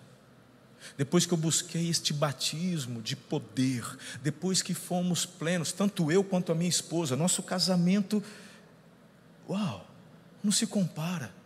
[0.97, 3.85] depois que eu busquei este batismo de poder,
[4.23, 8.23] depois que fomos plenos, tanto eu quanto a minha esposa, nosso casamento,
[9.49, 9.87] uau,
[10.43, 11.37] não se compara.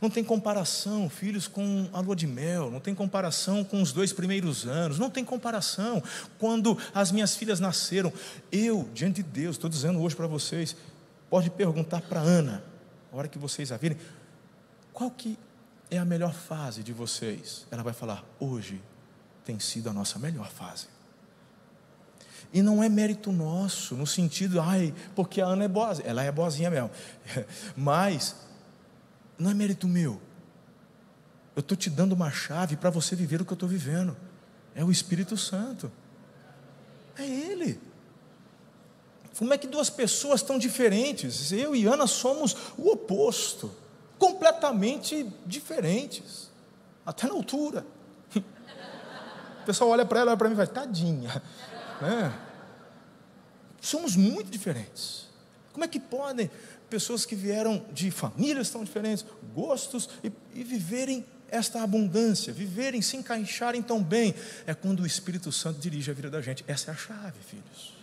[0.00, 4.12] Não tem comparação, filhos, com a lua de mel, não tem comparação com os dois
[4.12, 6.02] primeiros anos, não tem comparação
[6.38, 8.12] quando as minhas filhas nasceram.
[8.50, 10.74] Eu, diante de Deus, estou dizendo hoje para vocês,
[11.28, 12.64] pode perguntar para Ana,
[13.12, 13.98] a hora que vocês a virem,
[14.92, 15.38] qual que
[15.90, 18.82] é a melhor fase de vocês, ela vai falar: hoje
[19.44, 20.86] tem sido a nossa melhor fase.
[22.52, 26.30] E não é mérito nosso, no sentido, ai, porque a Ana é boa, ela é
[26.30, 26.90] boazinha mesmo.
[27.76, 28.36] Mas
[29.36, 30.20] não é mérito meu.
[31.56, 34.16] Eu estou te dando uma chave para você viver o que eu estou vivendo.
[34.74, 35.90] É o Espírito Santo.
[37.16, 37.80] É Ele.
[39.36, 43.74] Como é que duas pessoas tão diferentes, eu e Ana somos o oposto,
[44.18, 46.50] completamente diferentes,
[47.04, 47.86] até na altura.
[49.62, 51.42] O pessoal olha para ela, olha para mim e vai, tadinha.
[52.02, 52.30] É.
[53.80, 55.26] Somos muito diferentes.
[55.72, 56.50] Como é que podem
[56.90, 59.24] pessoas que vieram de famílias tão diferentes,
[59.54, 64.34] gostos, e, e viverem esta abundância, viverem, se encaixarem tão bem?
[64.66, 66.62] É quando o Espírito Santo dirige a vida da gente.
[66.68, 67.93] Essa é a chave, filhos.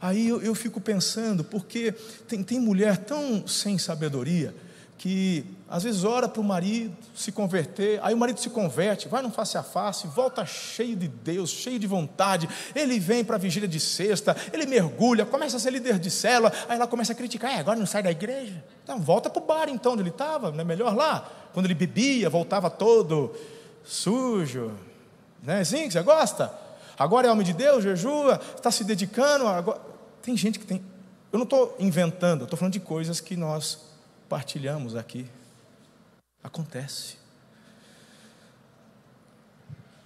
[0.00, 1.92] Aí eu, eu fico pensando, porque
[2.28, 4.54] tem, tem mulher tão sem sabedoria
[4.98, 9.20] que às vezes ora para o marido se converter, aí o marido se converte, vai
[9.20, 13.38] no face a face, volta cheio de Deus, cheio de vontade, ele vem para a
[13.38, 17.16] vigília de sexta, ele mergulha, começa a ser líder de célula, aí ela começa a
[17.16, 20.10] criticar, é, agora não sai da igreja, então volta para o bar então onde ele
[20.10, 23.34] estava, não é melhor lá, quando ele bebia, voltava todo
[23.84, 24.72] sujo,
[25.42, 25.62] né?
[25.62, 26.65] Sim, você gosta?
[26.98, 29.80] Agora é homem de Deus, jejua, está se dedicando, agora...
[30.22, 30.84] tem gente que tem,
[31.32, 33.78] eu não estou inventando, estou falando de coisas que nós
[34.28, 35.26] partilhamos aqui.
[36.42, 37.16] Acontece.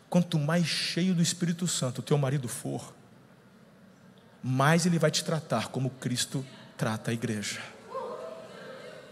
[0.08, 2.92] Quanto mais cheio do Espírito Santo o teu marido for,
[4.42, 6.44] mais ele vai te tratar como Cristo
[6.76, 7.60] trata a igreja.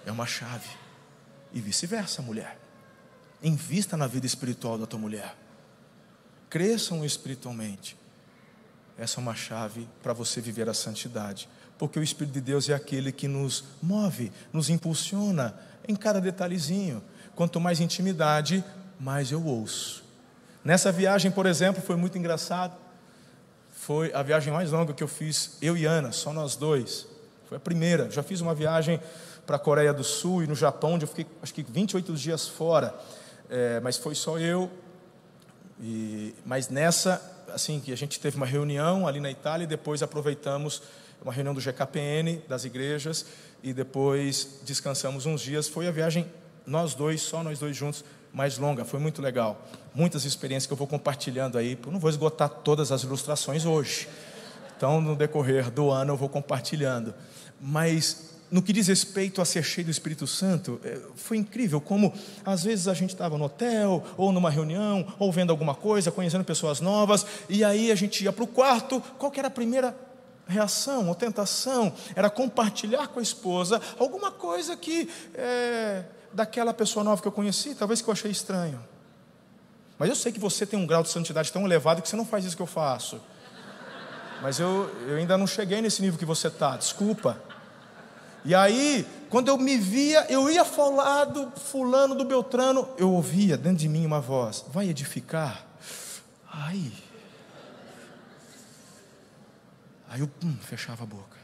[0.05, 0.69] É uma chave.
[1.53, 2.59] E vice-versa, mulher.
[3.43, 5.37] Invista na vida espiritual da tua mulher.
[6.49, 7.97] Cresçam espiritualmente.
[8.97, 12.75] Essa é uma chave para você viver a santidade porque o Espírito de Deus é
[12.75, 15.55] aquele que nos move, nos impulsiona
[15.87, 17.03] em cada detalhezinho.
[17.37, 18.65] Quanto mais intimidade,
[18.99, 20.05] mais eu ouço.
[20.65, 22.77] Nessa viagem, por exemplo, foi muito engraçado.
[23.71, 27.07] Foi a viagem mais longa que eu fiz, eu e Ana, só nós dois.
[27.49, 28.11] Foi a primeira.
[28.11, 29.01] Já fiz uma viagem
[29.47, 32.49] para a Coreia do Sul e no Japão, onde eu fiquei acho que 28 dias
[32.49, 32.93] fora.
[33.49, 34.69] É, mas foi só eu.
[35.81, 37.21] E, mas nessa,
[37.53, 40.83] assim, que a gente teve uma reunião ali na Itália e depois aproveitamos
[41.23, 43.27] uma reunião do GKPN, das igrejas,
[43.63, 45.69] e depois descansamos uns dias.
[45.69, 46.27] Foi a viagem,
[46.67, 49.67] nós dois, só nós dois juntos, mais longa, foi muito legal.
[49.95, 54.09] Muitas experiências que eu vou compartilhando aí, eu não vou esgotar todas as ilustrações hoje.
[54.77, 57.13] Então, no decorrer do ano, eu vou compartilhando.
[57.61, 62.13] Mas, no que diz respeito a ser cheio do Espírito Santo, é, foi incrível como,
[62.45, 66.45] às vezes, a gente estava no hotel, ou numa reunião, ou vendo alguma coisa, conhecendo
[66.45, 69.03] pessoas novas, e aí a gente ia para o quarto.
[69.19, 69.95] Qual era a primeira
[70.47, 77.21] reação ou tentação era compartilhar com a esposa alguma coisa que é, daquela pessoa nova
[77.21, 78.83] que eu conheci, talvez que eu achei estranho.
[79.99, 82.25] Mas eu sei que você tem um grau de santidade tão elevado que você não
[82.25, 83.21] faz isso que eu faço.
[84.41, 87.43] Mas eu, eu ainda não cheguei nesse nível que você está, desculpa.
[88.45, 93.57] E aí, quando eu me via, eu ia falar do fulano, do Beltrano, eu ouvia
[93.57, 95.67] dentro de mim uma voz: vai edificar?
[96.51, 96.93] Ai.
[100.09, 101.37] Aí eu pum, fechava a boca.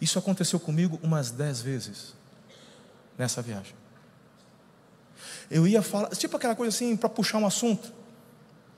[0.00, 2.14] Isso aconteceu comigo umas dez vezes
[3.18, 3.74] nessa viagem.
[5.50, 7.92] Eu ia falar, tipo aquela coisa assim, para puxar um assunto.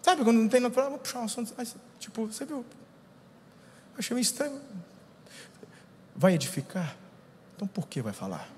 [0.02, 1.52] Sabe, quando não tem nada para vou puxar um assunto.
[1.58, 2.64] Aí, tipo, você viu?
[3.98, 4.60] Achei meio estranho.
[6.16, 6.96] Vai edificar?
[7.60, 8.50] Então por que vai falar?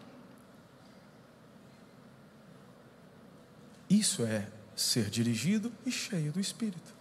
[3.91, 6.95] Isso é ser dirigido e cheio do Espírito.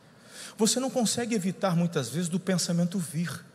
[0.58, 3.46] Você não consegue evitar muitas vezes do pensamento vir,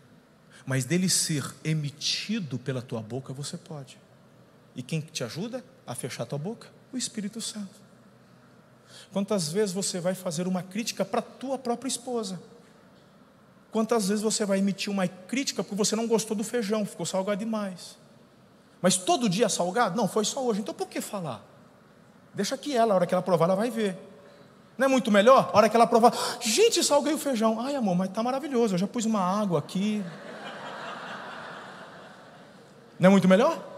[0.64, 3.98] mas dele ser emitido pela tua boca você pode.
[4.76, 6.68] E quem te ajuda a fechar tua boca?
[6.92, 7.74] O Espírito Santo.
[9.12, 12.40] Quantas vezes você vai fazer uma crítica para tua própria esposa?
[13.72, 17.40] Quantas vezes você vai emitir uma crítica porque você não gostou do feijão, ficou salgado
[17.40, 18.05] demais?
[18.80, 19.96] Mas todo dia salgado?
[19.96, 20.60] Não, foi só hoje.
[20.60, 21.42] Então por que falar?
[22.34, 23.96] Deixa que ela, a hora que ela provar, ela vai ver.
[24.76, 25.50] Não é muito melhor?
[25.52, 27.60] A hora que ela provar, gente, salguei o feijão.
[27.60, 28.74] Ai, amor, mas está maravilhoso.
[28.74, 30.04] Eu já pus uma água aqui.
[32.98, 33.75] Não é muito melhor?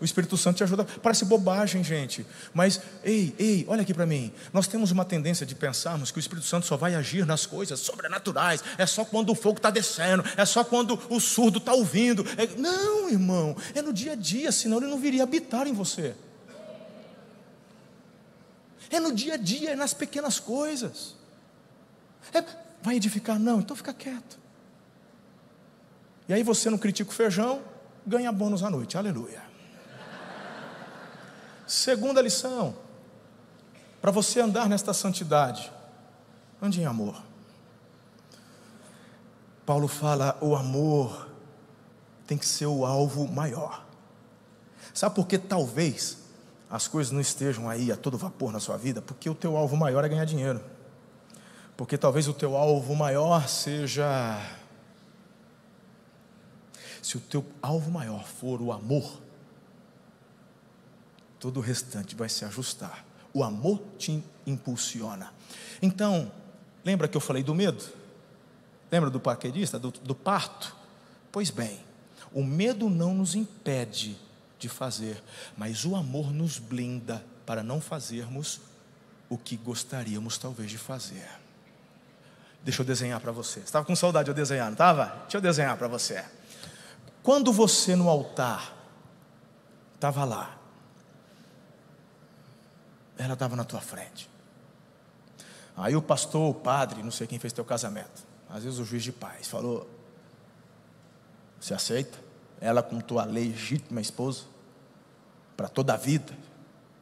[0.00, 0.84] O Espírito Santo te ajuda.
[0.84, 2.26] Parece bobagem, gente.
[2.54, 4.32] Mas, ei, ei, olha aqui para mim.
[4.52, 7.80] Nós temos uma tendência de pensarmos que o Espírito Santo só vai agir nas coisas
[7.80, 8.64] sobrenaturais.
[8.78, 10.24] É só quando o fogo está descendo.
[10.36, 12.24] É só quando o surdo está ouvindo.
[12.38, 12.46] É...
[12.56, 13.54] Não, irmão.
[13.74, 16.14] É no dia a dia, senão ele não viria habitar em você.
[18.88, 21.14] É no dia a dia, é nas pequenas coisas.
[22.32, 22.42] É,
[22.82, 23.38] vai edificar?
[23.38, 24.38] Não, então fica quieto.
[26.26, 27.60] E aí você não critica o feijão,
[28.06, 28.96] ganha bônus à noite.
[28.96, 29.49] Aleluia.
[31.70, 32.74] Segunda lição:
[34.02, 35.70] para você andar nesta santidade,
[36.60, 37.22] ande em amor.
[39.64, 41.28] Paulo fala: o amor
[42.26, 43.86] tem que ser o alvo maior.
[44.92, 46.18] Sabe por que talvez
[46.68, 49.00] as coisas não estejam aí a todo vapor na sua vida?
[49.00, 50.60] Porque o teu alvo maior é ganhar dinheiro.
[51.76, 54.44] Porque talvez o teu alvo maior seja.
[57.00, 59.29] Se o teu alvo maior for o amor,
[61.40, 63.04] todo o restante vai se ajustar.
[63.32, 65.32] O amor te impulsiona.
[65.80, 66.30] Então,
[66.84, 67.82] lembra que eu falei do medo?
[68.92, 70.76] Lembra do paquerista, do, do parto?
[71.32, 71.80] Pois bem,
[72.32, 74.16] o medo não nos impede
[74.58, 75.22] de fazer,
[75.56, 78.60] mas o amor nos blinda para não fazermos
[79.28, 81.26] o que gostaríamos talvez de fazer.
[82.62, 83.60] Deixa eu desenhar para você.
[83.60, 85.06] Estava com saudade de eu desenhar, não estava?
[85.22, 86.22] Deixa eu desenhar para você.
[87.22, 88.74] Quando você no altar
[89.94, 90.59] estava lá,
[93.20, 94.28] ela estava na tua frente.
[95.76, 99.02] Aí o pastor, o padre, não sei quem fez teu casamento, às vezes o juiz
[99.02, 99.88] de paz, falou:
[101.60, 102.18] Você aceita?
[102.60, 104.44] Ela como tua legítima esposa,
[105.56, 106.32] para toda a vida,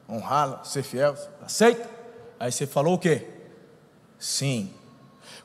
[0.09, 1.89] honrá-la, ser fiel, aceita?
[2.39, 3.27] Aí você falou o quê?
[4.17, 4.73] Sim.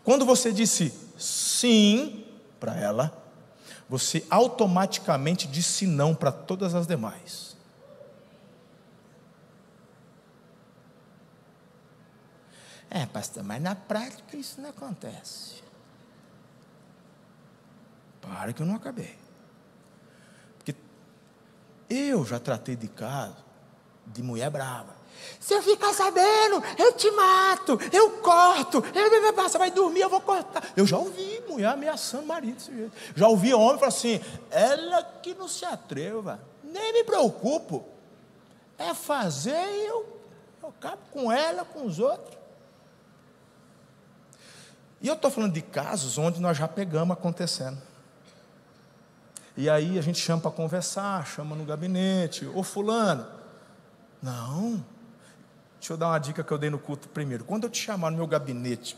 [0.05, 2.25] Quando você disse sim
[2.61, 3.17] para ela,
[3.89, 7.54] você automaticamente disse não para todas as demais.
[12.95, 15.65] É, pastor, mas na prática isso não acontece.
[18.21, 19.19] Para que eu não acabei.
[20.57, 20.77] Porque
[21.91, 23.35] eu já tratei de caso
[24.07, 24.95] de mulher brava.
[25.41, 30.21] Se eu ficar sabendo, eu te mato, eu corto, eu, você vai dormir, eu vou
[30.21, 30.63] cortar.
[30.77, 32.93] Eu já ouvi mulher ameaçando marido desse jeito.
[33.17, 34.21] Já ouvi homem falar assim:
[34.53, 37.85] ela que não se atreva, nem me preocupo.
[38.79, 40.21] É fazer e eu,
[40.63, 42.44] eu acabo com ela, com os outros.
[45.05, 47.79] E eu estou falando de casos onde nós já pegamos acontecendo.
[49.57, 53.25] E aí a gente chama para conversar, chama no gabinete, ô fulano.
[54.21, 54.83] Não,
[55.85, 57.45] Deixa eu dar uma dica que eu dei no culto primeiro.
[57.45, 58.97] Quando eu te chamar no meu gabinete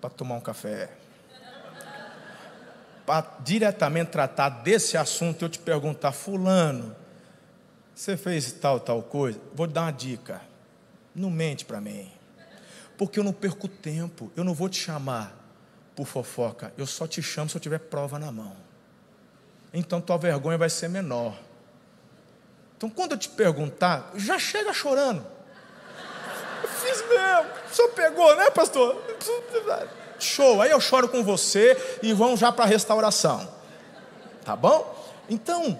[0.00, 0.92] para tomar um café,
[3.04, 6.94] para diretamente tratar desse assunto, eu te perguntar, fulano,
[7.92, 9.40] você fez tal, tal coisa?
[9.52, 10.40] Vou te dar uma dica.
[11.12, 12.08] Não mente para mim.
[12.98, 14.30] Porque eu não perco tempo.
[14.36, 15.34] Eu não vou te chamar
[15.94, 16.72] por fofoca.
[16.76, 18.54] Eu só te chamo se eu tiver prova na mão.
[19.72, 21.38] Então tua vergonha vai ser menor.
[22.76, 25.24] Então quando eu te perguntar, já chega chorando.
[26.62, 27.50] Eu fiz mesmo.
[27.72, 29.00] Senhor pegou, né, pastor?
[30.18, 30.60] Show.
[30.60, 33.48] Aí eu choro com você e vamos já para a restauração.
[34.44, 34.96] Tá bom?
[35.28, 35.78] Então,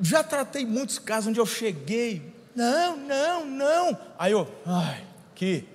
[0.00, 2.34] já tratei muitos casos onde eu cheguei.
[2.54, 3.98] Não, não, não.
[4.18, 5.71] Aí eu, ai, que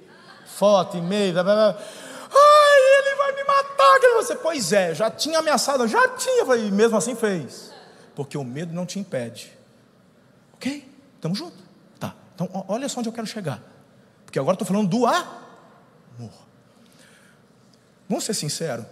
[0.58, 1.78] foto, e-mail, blá, blá.
[1.78, 4.00] Ai, ele vai me matar.
[4.16, 6.44] Você, pois é, já tinha ameaçado, já tinha.
[6.56, 7.72] E mesmo assim fez.
[8.16, 9.54] Porque o medo não te impede.
[10.54, 10.92] Ok?
[11.16, 11.60] Estamos juntos.
[12.00, 12.16] Tá.
[12.34, 13.62] Então, olha só onde eu quero chegar.
[14.26, 16.32] Porque agora estou falando do amor.
[18.10, 18.86] Vamos ser sinceros.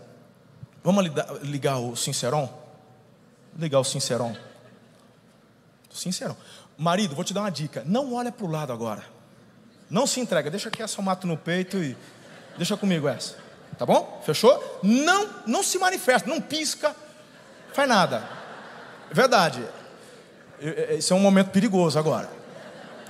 [0.84, 1.04] Vamos
[1.42, 2.50] ligar o sincerão?
[3.58, 4.38] Ligar o sincerão.
[5.90, 6.38] Sincerão.
[6.78, 7.84] Marido, vou te dar uma dica.
[7.86, 9.15] Não olha para o lado agora.
[9.90, 10.50] Não se entrega.
[10.50, 11.96] Deixa que essa eu mato no peito e
[12.58, 13.36] deixa comigo essa.
[13.78, 14.22] Tá bom?
[14.26, 14.80] Fechou?
[14.82, 16.96] Não, não se manifesta, não pisca,
[17.74, 18.28] faz nada.
[19.12, 19.64] Verdade.
[20.60, 22.30] Esse é um momento perigoso agora.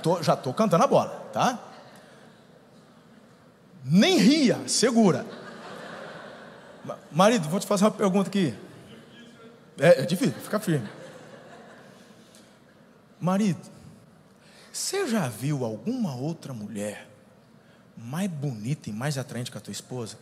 [0.02, 1.58] Tô, já estou cantando a bola, tá?
[3.84, 5.24] Nem ria, segura.
[7.10, 8.54] Marido, vou te fazer uma pergunta aqui.
[9.78, 10.88] É, é difícil, fica firme.
[13.20, 13.60] Marido,
[14.76, 17.08] você já viu alguma outra mulher
[17.96, 20.18] mais bonita e mais atraente que a tua esposa?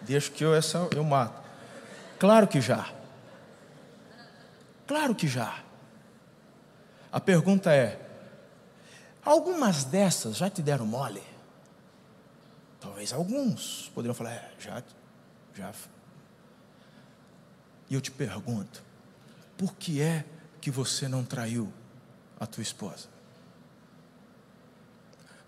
[0.00, 1.40] Deixa que eu essa eu mato.
[2.18, 2.92] Claro que já.
[4.88, 5.62] Claro que já.
[7.12, 8.04] A pergunta é:
[9.24, 11.22] Algumas dessas já te deram mole?
[12.80, 14.82] Talvez alguns poderiam falar, é, já,
[15.54, 15.72] já.
[17.88, 18.82] E eu te pergunto,
[19.56, 20.24] por que é
[20.60, 21.72] que você não traiu
[22.38, 23.08] a tua esposa?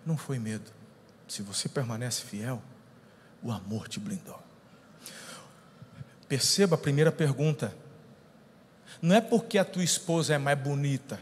[0.05, 0.71] Não foi medo.
[1.27, 2.61] Se você permanece fiel,
[3.41, 4.41] o amor te blindou.
[6.27, 7.75] Perceba a primeira pergunta.
[9.01, 11.19] Não é porque a tua esposa é mais bonita,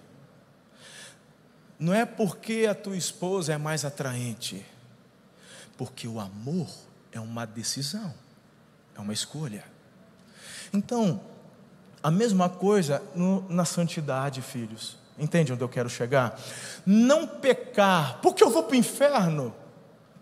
[1.80, 4.66] não é porque a tua esposa é mais atraente,
[5.78, 6.70] porque o amor
[7.10, 8.14] é uma decisão,
[8.96, 9.64] é uma escolha.
[10.74, 11.24] Então,
[12.02, 14.97] A mesma coisa no, na santidade, filhos.
[15.18, 16.39] Entende onde eu quero chegar?
[16.86, 19.54] Não pecar, porque eu vou para o inferno.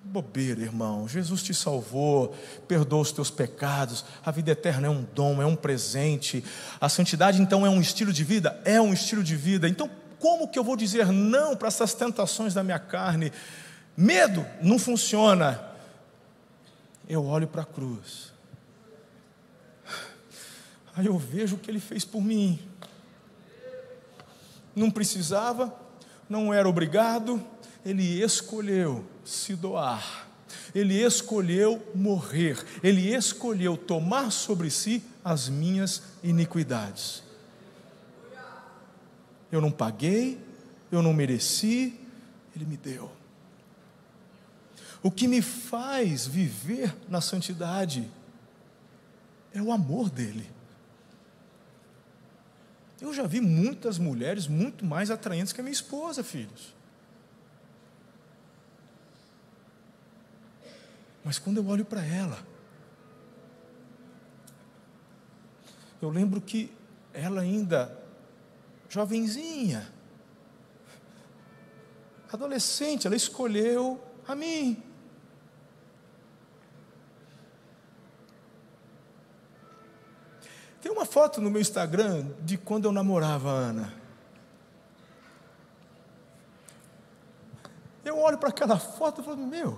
[0.04, 1.08] Bobeira, irmão.
[1.08, 2.34] Jesus te salvou,
[2.68, 4.06] perdoa os teus pecados.
[4.26, 6.44] A vida eterna é um dom, é um presente.
[6.82, 8.60] A santidade, então, é um estilo de vida?
[8.66, 9.68] É um estilo de vida.
[9.68, 13.32] Então, como que eu vou dizer não para essas tentações da minha carne?
[13.96, 15.62] Medo não funciona.
[17.08, 18.34] Eu olho para a cruz.
[20.98, 22.60] Aí eu vejo o que ele fez por mim.
[24.76, 25.72] Não precisava,
[26.28, 27.40] não era obrigado,
[27.86, 30.28] ele escolheu se doar.
[30.74, 37.22] Ele escolheu morrer, ele escolheu tomar sobre si as minhas iniquidades.
[39.52, 40.42] Eu não paguei,
[40.92, 41.94] eu não mereci,
[42.56, 43.12] ele me deu.
[45.04, 48.10] O que me faz viver na santidade
[49.54, 50.57] é o amor dele.
[53.00, 56.76] Eu já vi muitas mulheres muito mais atraentes que a minha esposa, filhos.
[61.24, 62.40] Mas quando eu olho para ela,
[66.02, 66.72] eu lembro que
[67.14, 67.98] ela ainda
[68.90, 69.92] jovenzinha,
[72.32, 74.82] adolescente, ela escolheu a mim.
[80.88, 83.94] Tem uma foto no meu Instagram de quando eu namorava a Ana.
[88.06, 89.78] Eu olho para aquela foto e falo, meu,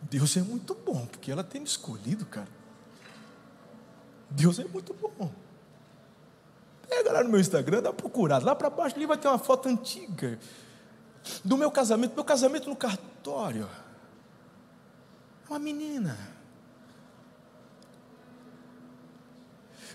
[0.00, 2.48] Deus é muito bom, porque ela tem me escolhido, cara.
[4.30, 5.30] Deus é muito bom.
[6.88, 8.46] Pega lá no meu Instagram, dá uma procurada.
[8.46, 10.38] Lá para baixo ali vai ter uma foto antiga
[11.44, 13.68] do meu casamento, meu casamento no cartório.
[15.50, 16.39] Uma menina.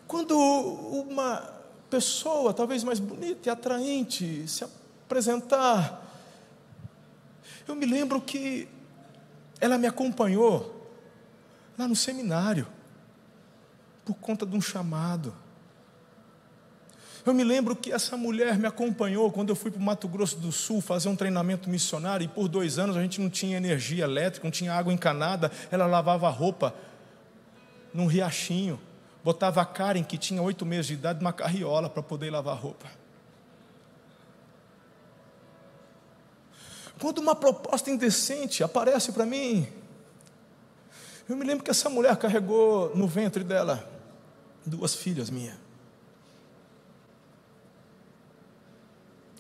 [0.07, 1.55] Quando uma
[1.89, 6.03] pessoa, talvez mais bonita e atraente, se apresentar,
[7.67, 8.67] eu me lembro que
[9.59, 10.89] ela me acompanhou
[11.77, 12.67] lá no seminário,
[14.03, 15.33] por conta de um chamado.
[17.25, 20.37] Eu me lembro que essa mulher me acompanhou quando eu fui para o Mato Grosso
[20.37, 24.03] do Sul fazer um treinamento missionário e por dois anos a gente não tinha energia
[24.03, 26.75] elétrica, não tinha água encanada, ela lavava roupa
[27.91, 28.79] num riachinho
[29.25, 32.85] botava a Karen, que tinha oito meses de idade, numa carriola para poder lavar roupa.
[36.99, 39.67] Quando uma proposta indecente aparece para mim,
[41.27, 43.89] eu me lembro que essa mulher carregou no ventre dela
[44.63, 45.57] duas filhas minhas,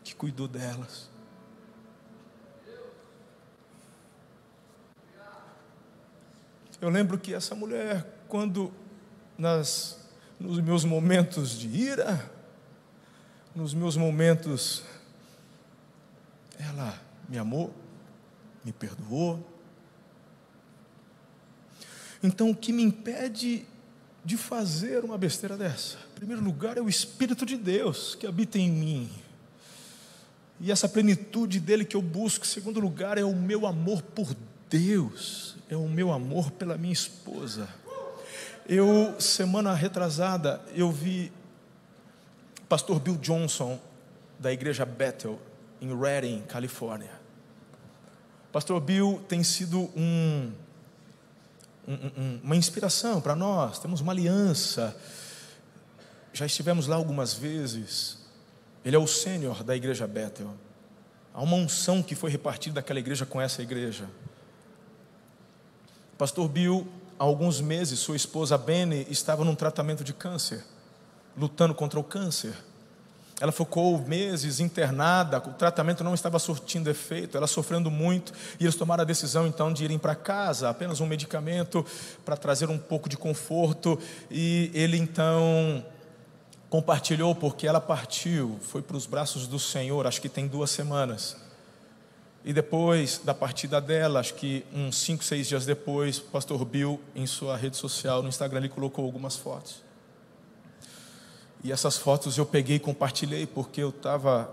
[0.03, 1.11] que cuidou delas.
[6.81, 8.73] Eu lembro que essa mulher, quando
[9.37, 9.97] nas,
[10.39, 12.31] nos meus momentos de ira,
[13.55, 14.83] nos meus momentos,
[16.59, 17.73] ela me amou,
[18.63, 19.45] me perdoou.
[22.21, 23.65] Então, o que me impede
[24.23, 25.97] de fazer uma besteira dessa?
[26.11, 29.09] Em primeiro lugar, é o Espírito de Deus que habita em mim.
[30.59, 32.45] E essa plenitude dele que eu busco.
[32.45, 34.35] Em segundo lugar, é o meu amor por
[34.69, 37.67] Deus, é o meu amor pela minha esposa.
[38.67, 41.31] Eu, semana retrasada, eu vi
[42.67, 43.79] pastor Bill Johnson,
[44.39, 45.39] da igreja Bethel,
[45.79, 47.11] em Redding, Califórnia.
[48.51, 50.51] Pastor Bill tem sido um,
[51.87, 54.97] um, um, uma inspiração para nós, temos uma aliança.
[56.33, 58.17] Já estivemos lá algumas vezes.
[58.83, 60.51] Ele é o sênior da igreja Bethel.
[61.35, 64.09] Há uma unção que foi repartida daquela igreja com essa igreja.
[66.17, 66.87] Pastor Bill
[67.19, 70.63] há alguns meses, sua esposa Bene estava num tratamento de câncer,
[71.37, 72.53] lutando contra o câncer.
[73.41, 78.75] Ela ficou meses internada, o tratamento não estava surtindo efeito, ela sofrendo muito, e eles
[78.75, 81.85] tomaram a decisão então de irem para casa, apenas um medicamento
[82.23, 83.99] para trazer um pouco de conforto,
[84.31, 85.83] e ele então
[86.69, 91.44] compartilhou porque ela partiu, foi para os braços do Senhor, acho que tem duas semanas.
[92.47, 97.01] E depois da partida dela, acho que uns 5, 6 dias depois, o pastor Bill,
[97.15, 99.81] em sua rede social, no Instagram, ele colocou algumas fotos.
[101.63, 104.47] E essas fotos eu peguei e compartilhei, porque eu estava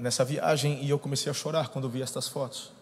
[0.00, 2.72] nessa viagem e eu comecei a chorar quando vi essas fotos.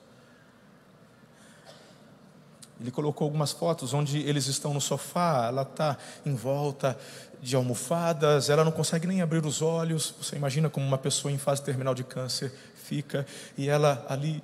[2.80, 6.98] Ele colocou algumas fotos onde eles estão no sofá, ela está em volta
[7.42, 10.14] de almofadas, ela não consegue nem abrir os olhos.
[10.18, 12.54] Você imagina como uma pessoa em fase terminal de câncer
[12.86, 13.26] fica,
[13.56, 14.42] e ela ali.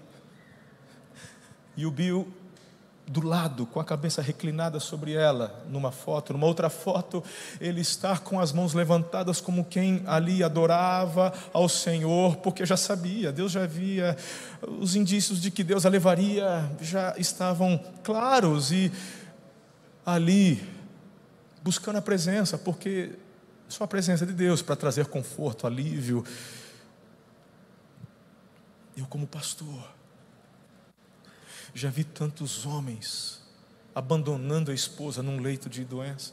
[1.76, 2.32] E o Bill
[3.06, 6.32] do lado, com a cabeça reclinada sobre ela, numa foto.
[6.32, 7.22] Numa outra foto,
[7.60, 13.32] ele está com as mãos levantadas, como quem ali adorava ao Senhor, porque já sabia,
[13.32, 14.16] Deus já havia,
[14.80, 18.90] os indícios de que Deus a levaria já estavam claros, e
[20.06, 20.62] ali,
[21.62, 23.10] buscando a presença, porque
[23.68, 26.24] só a presença de Deus para trazer conforto, alívio.
[28.96, 29.88] Eu, como pastor,
[31.74, 33.40] já vi tantos homens
[33.94, 36.32] abandonando a esposa num leito de doença.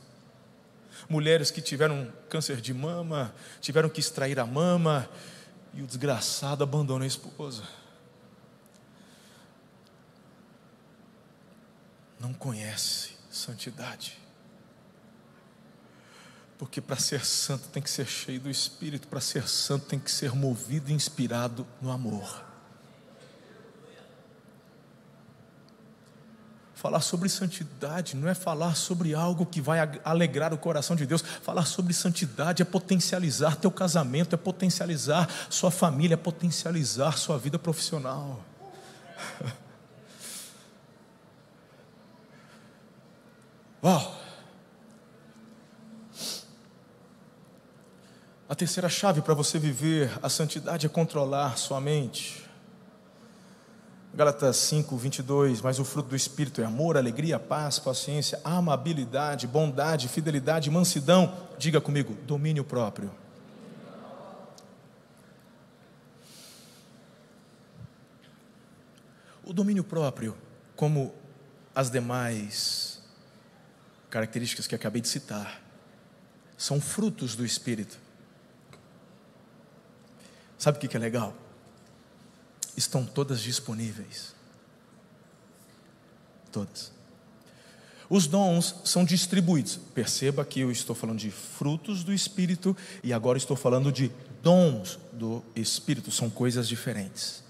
[1.07, 5.10] Mulheres que tiveram câncer de mama, tiveram que extrair a mama,
[5.74, 7.64] e o desgraçado abandona a esposa.
[12.20, 14.18] Não conhece santidade.
[16.57, 20.12] Porque para ser santo tem que ser cheio do Espírito, para ser santo tem que
[20.12, 22.49] ser movido e inspirado no amor.
[26.80, 31.21] Falar sobre santidade não é falar sobre algo que vai alegrar o coração de Deus.
[31.21, 37.59] Falar sobre santidade é potencializar teu casamento, é potencializar sua família, é potencializar sua vida
[37.59, 38.41] profissional.
[43.84, 44.17] Uau!
[48.47, 52.49] A terceira chave para você viver a santidade é controlar sua mente.
[54.20, 60.09] Gálatas 5, 22, mas o fruto do Espírito é amor, alegria, paz, paciência, amabilidade, bondade,
[60.09, 61.34] fidelidade, mansidão.
[61.57, 63.09] Diga comigo, domínio próprio.
[69.41, 70.36] O domínio próprio,
[70.76, 71.15] como
[71.74, 73.01] as demais
[74.09, 75.61] características que acabei de citar,
[76.57, 77.97] são frutos do Espírito.
[80.57, 81.34] Sabe o que é legal?
[82.80, 84.34] Estão todas disponíveis.
[86.51, 86.91] Todas.
[88.09, 89.80] Os dons são distribuídos.
[89.93, 94.11] Perceba que eu estou falando de frutos do Espírito e agora estou falando de
[94.41, 97.43] dons do Espírito, são coisas diferentes.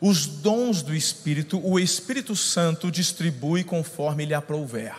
[0.00, 4.96] Os dons do Espírito, o Espírito Santo distribui conforme lhe aprouver.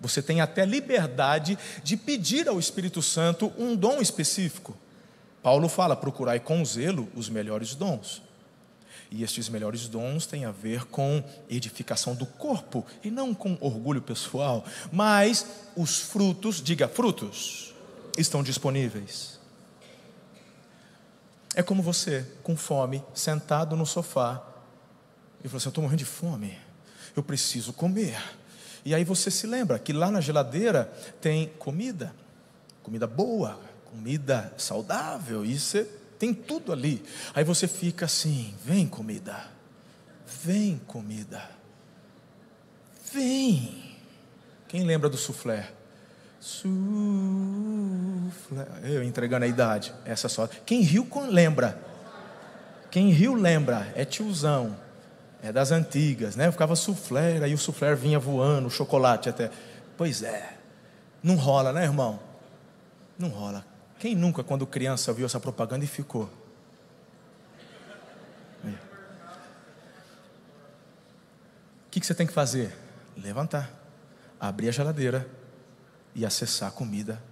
[0.00, 4.76] Você tem até liberdade de pedir ao Espírito Santo um dom específico.
[5.42, 8.22] Paulo fala: procurai com zelo os melhores dons.
[9.10, 14.02] E estes melhores dons têm a ver com edificação do corpo e não com orgulho
[14.02, 14.64] pessoal.
[14.92, 15.46] Mas
[15.76, 17.74] os frutos, diga frutos,
[18.18, 19.38] estão disponíveis.
[21.54, 24.42] É como você, com fome, sentado no sofá,
[25.42, 26.58] e falou assim: Eu estou morrendo de fome,
[27.14, 28.20] eu preciso comer.
[28.84, 30.84] E aí você se lembra que lá na geladeira
[31.20, 32.14] tem comida,
[32.82, 33.58] comida boa,
[33.90, 37.02] comida saudável, e você tem tudo ali.
[37.34, 39.48] Aí você fica assim: vem comida,
[40.44, 41.42] vem comida,
[43.12, 43.84] vem.
[44.68, 45.70] Quem lembra do soufflé?
[46.40, 46.66] Soufflé.
[48.82, 50.46] Eu entregando a idade, essa só.
[50.46, 51.80] Quem riu lembra.
[52.90, 54.76] Quem riu lembra, é tiozão.
[55.42, 56.46] É das antigas, né?
[56.48, 59.50] Eu ficava soufflé, aí o soufflé vinha voando, o chocolate até.
[59.96, 60.56] Pois é.
[61.22, 62.18] Não rola, né, irmão?
[63.18, 63.64] Não rola.
[63.98, 66.30] Quem nunca, quando criança, viu essa propaganda e ficou?
[71.86, 72.76] O que, que você tem que fazer?
[73.16, 73.72] Levantar,
[74.38, 75.26] abrir a geladeira
[76.14, 77.22] e acessar a comida.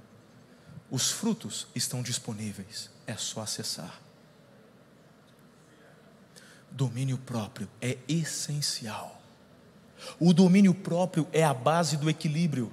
[0.90, 4.00] Os frutos estão disponíveis, é só acessar.
[6.70, 9.20] Domínio próprio é essencial.
[10.18, 12.72] O domínio próprio é a base do equilíbrio.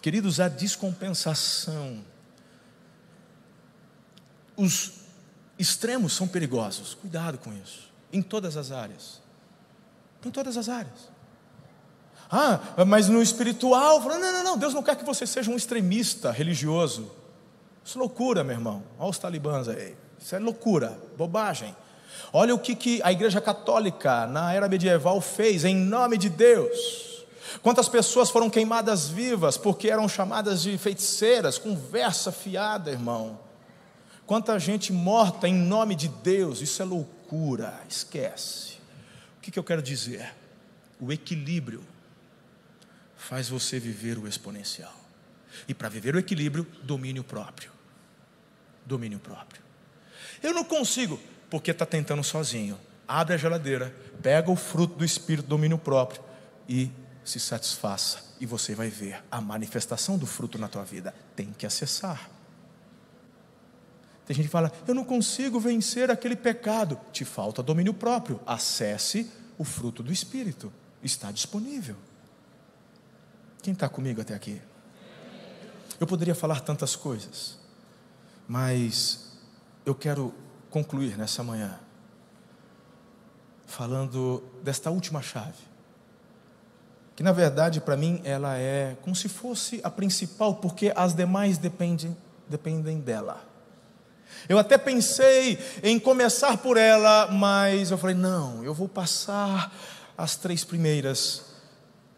[0.00, 2.04] Queridos, a descompensação
[4.56, 4.92] os
[5.58, 6.94] extremos são perigosos.
[6.94, 7.90] Cuidado com isso.
[8.12, 9.20] Em todas as áreas.
[10.24, 11.14] Em todas as áreas.
[12.30, 16.30] Ah, mas no espiritual, não, não, não, Deus não quer que você seja um extremista
[16.30, 17.10] religioso.
[17.84, 18.82] Isso é loucura, meu irmão.
[18.98, 19.94] Olha os talibãs aí.
[20.18, 21.76] Isso é loucura, bobagem.
[22.32, 27.14] Olha o que, que a igreja católica na era medieval fez em nome de Deus.
[27.62, 33.38] Quantas pessoas foram queimadas vivas porque eram chamadas de feiticeiras, conversa fiada, irmão.
[34.26, 38.74] Quanta gente morta em nome de Deus, isso é loucura, esquece.
[39.38, 40.34] O que, que eu quero dizer?
[40.98, 41.84] O equilíbrio
[43.16, 44.94] faz você viver o exponencial.
[45.68, 47.70] E para viver o equilíbrio, domínio próprio.
[48.86, 49.62] Domínio próprio.
[50.42, 51.20] Eu não consigo,
[51.50, 52.78] porque está tentando sozinho.
[53.06, 56.22] Abre a geladeira, pega o fruto do Espírito, domínio próprio,
[56.68, 56.90] e
[57.24, 58.24] se satisfaça.
[58.40, 61.14] E você vai ver a manifestação do fruto na tua vida.
[61.36, 62.33] Tem que acessar.
[64.26, 66.98] Tem gente que fala, eu não consigo vencer aquele pecado.
[67.12, 68.40] Te falta domínio próprio.
[68.46, 70.72] Acesse o fruto do Espírito.
[71.02, 71.96] está disponível.
[73.62, 74.60] Quem está comigo até aqui?
[76.00, 77.58] Eu poderia falar tantas coisas,
[78.48, 79.38] mas
[79.86, 80.34] eu quero
[80.70, 81.78] concluir nessa manhã
[83.66, 85.62] falando desta última chave,
[87.16, 91.58] que na verdade para mim ela é como se fosse a principal, porque as demais
[91.58, 92.16] dependem,
[92.48, 93.53] dependem dela.
[94.48, 99.72] Eu até pensei em começar por ela, mas eu falei: não, eu vou passar
[100.16, 101.42] as três primeiras,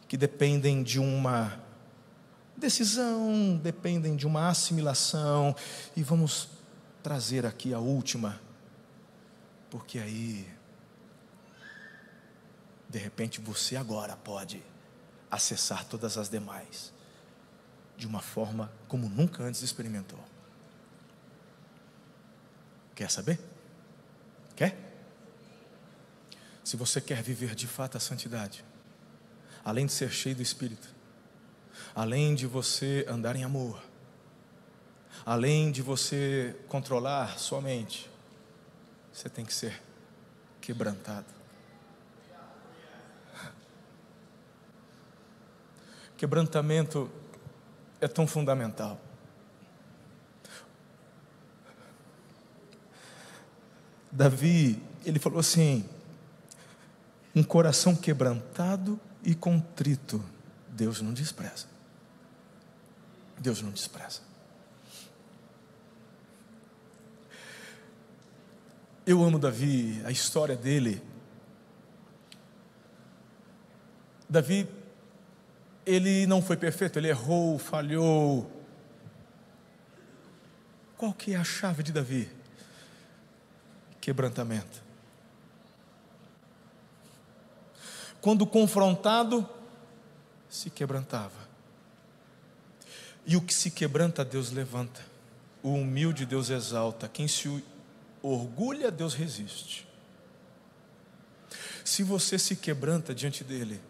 [0.09, 1.61] que dependem de uma
[2.57, 5.55] decisão, dependem de uma assimilação,
[5.97, 6.49] e vamos
[7.03, 8.41] trazer aqui a última,
[9.71, 10.49] porque aí,
[12.89, 14.63] de repente, você agora pode
[15.31, 16.93] acessar todas as demais
[17.97, 20.19] de uma forma como nunca antes experimentou.
[22.97, 23.39] Quer saber?
[24.57, 24.75] Quer?
[26.65, 28.65] Se você quer viver de fato a santidade,
[29.63, 30.89] além de ser cheio do Espírito,
[31.95, 33.81] além de você andar em amor,
[35.27, 38.11] além de você controlar sua mente,
[39.13, 39.81] você tem que ser
[40.61, 41.27] quebrantado.
[46.17, 47.11] Quebrantamento
[48.01, 48.99] é tão fundamental.
[54.17, 55.87] Davi, ele falou assim:
[57.35, 60.25] um coração quebrantado e contrito,
[60.71, 61.67] Deus não despreza.
[63.39, 64.21] Deus não despreza.
[69.07, 71.03] Eu amo Davi, a história dele.
[74.29, 74.67] Davi,
[75.85, 78.51] ele não foi perfeito, ele errou, falhou.
[80.97, 82.36] Qual que é a chave de Davi?
[84.07, 84.81] Quebrantamento.
[88.21, 89.45] Quando confrontado,
[90.49, 91.49] se quebrantava.
[93.27, 95.05] E o que se quebranta, Deus levanta.
[95.61, 97.09] O humilde, Deus exalta.
[97.09, 97.65] Quem se
[98.23, 99.89] orgulha, Deus resiste.
[101.85, 103.81] Se você se quebranta diante dEle,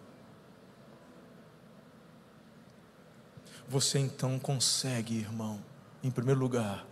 [3.68, 5.62] você então consegue, irmão,
[6.02, 6.86] em primeiro lugar,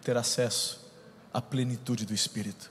[0.00, 0.87] ter acesso
[1.32, 2.70] a plenitude do Espírito.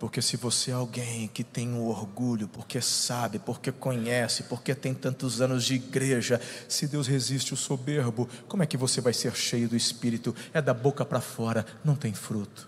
[0.00, 4.94] Porque se você é alguém que tem um orgulho, porque sabe, porque conhece, porque tem
[4.94, 9.34] tantos anos de igreja, se Deus resiste o soberbo, como é que você vai ser
[9.36, 10.34] cheio do Espírito?
[10.54, 12.66] É da boca para fora, não tem fruto.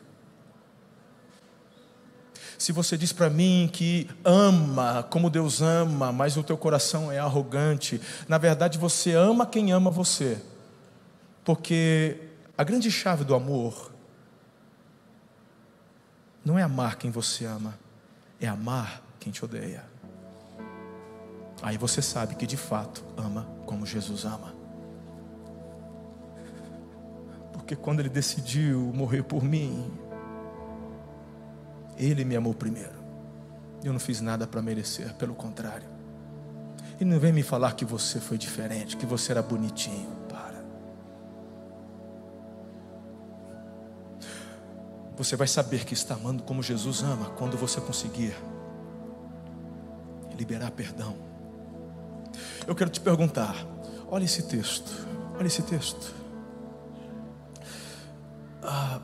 [2.58, 7.18] Se você diz para mim que ama como Deus ama, mas o teu coração é
[7.18, 7.98] arrogante,
[8.28, 10.38] na verdade você ama quem ama você.
[11.44, 12.18] Porque
[12.56, 13.91] a grande chave do amor
[16.44, 17.74] não é amar quem você ama,
[18.40, 19.84] é amar quem te odeia.
[21.62, 24.52] Aí você sabe que de fato ama como Jesus ama.
[27.52, 29.88] Porque quando ele decidiu morrer por mim,
[31.96, 33.00] ele me amou primeiro.
[33.84, 35.86] Eu não fiz nada para merecer, pelo contrário.
[37.00, 40.21] E não vem me falar que você foi diferente, que você era bonitinho.
[45.22, 48.34] Você vai saber que está amando como Jesus ama quando você conseguir
[50.36, 51.16] liberar perdão.
[52.66, 53.54] Eu quero te perguntar,
[54.08, 54.90] olha esse texto,
[55.38, 56.12] olha esse texto.
[58.64, 59.00] Ah,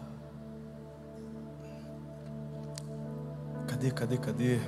[3.69, 4.59] cadê, cadê, cadê?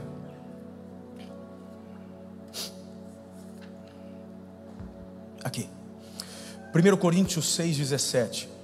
[5.43, 5.69] Aqui.
[6.73, 8.60] 1 Coríntios 6,17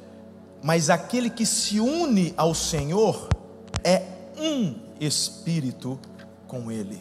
[0.62, 3.28] mas aquele que se une ao Senhor
[3.84, 4.02] é
[4.38, 5.98] um espírito
[6.46, 7.00] com Ele.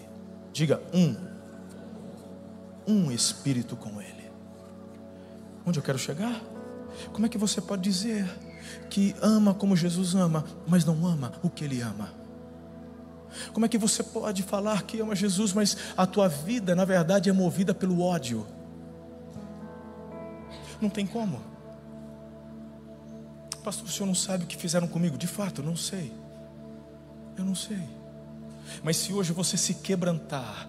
[0.53, 1.15] Diga um.
[2.87, 4.29] Um espírito com Ele.
[5.65, 6.41] Onde eu quero chegar?
[7.11, 8.29] Como é que você pode dizer
[8.89, 12.09] que ama como Jesus ama, mas não ama o que Ele ama?
[13.51, 17.29] Como é que você pode falar que ama Jesus, mas a tua vida, na verdade,
[17.29, 18.45] é movida pelo ódio?
[20.79, 21.41] Não tem como.
[23.65, 25.17] Pastor, o senhor não sabe o que fizeram comigo?
[25.17, 26.13] De fato, eu não sei.
[27.35, 27.81] Eu não sei.
[28.83, 30.67] Mas se hoje você se quebrantar,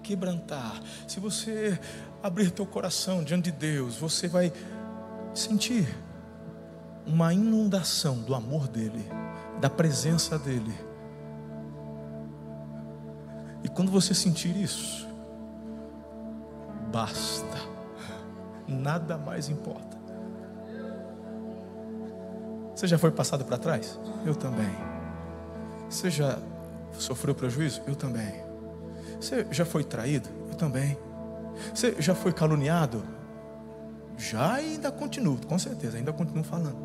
[0.00, 1.76] quebrantar, se você
[2.22, 4.52] abrir teu coração diante de Deus, você vai
[5.34, 5.92] sentir
[7.04, 9.04] uma inundação do amor dele,
[9.60, 10.72] da presença dele.
[13.64, 15.04] E quando você sentir isso,
[16.92, 17.58] basta,
[18.68, 19.95] nada mais importa.
[22.76, 23.98] Você já foi passado para trás?
[24.26, 24.70] Eu também.
[25.88, 26.38] Você já
[26.92, 27.80] sofreu prejuízo?
[27.86, 28.44] Eu também.
[29.18, 30.28] Você já foi traído?
[30.50, 30.98] Eu também.
[31.74, 33.02] Você já foi caluniado?
[34.18, 36.76] Já ainda continuo, com certeza, ainda continuo falando.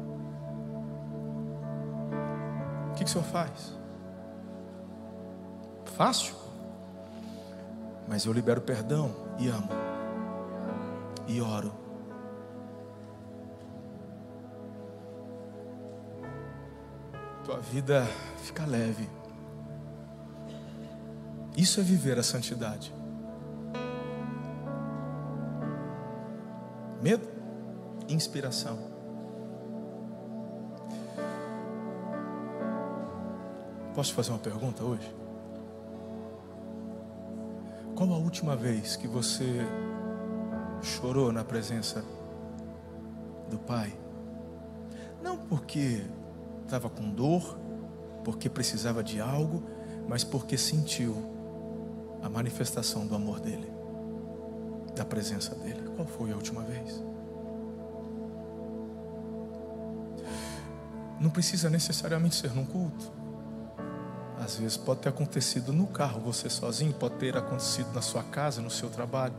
[2.92, 3.78] O que, que o senhor faz?
[5.98, 6.36] Fácil.
[8.08, 9.68] Mas eu libero perdão e amo.
[11.28, 11.81] E oro.
[17.44, 18.06] Tua vida
[18.38, 19.10] fica leve.
[21.58, 22.94] Isso é viver a santidade.
[27.02, 27.28] Medo,
[28.08, 28.78] inspiração.
[33.96, 35.14] Posso te fazer uma pergunta hoje?
[37.96, 39.66] Qual a última vez que você
[40.82, 42.04] chorou na presença
[43.50, 43.94] do Pai?
[45.22, 46.04] Não porque
[46.72, 47.58] estava com dor,
[48.24, 49.62] porque precisava de algo,
[50.08, 51.18] mas porque sentiu
[52.24, 53.70] a manifestação do amor dele,
[54.96, 55.82] da presença dele.
[55.98, 57.04] Qual foi a última vez?
[61.20, 63.12] Não precisa necessariamente ser num culto.
[64.40, 68.62] Às vezes pode ter acontecido no carro, você sozinho, pode ter acontecido na sua casa,
[68.62, 69.36] no seu trabalho.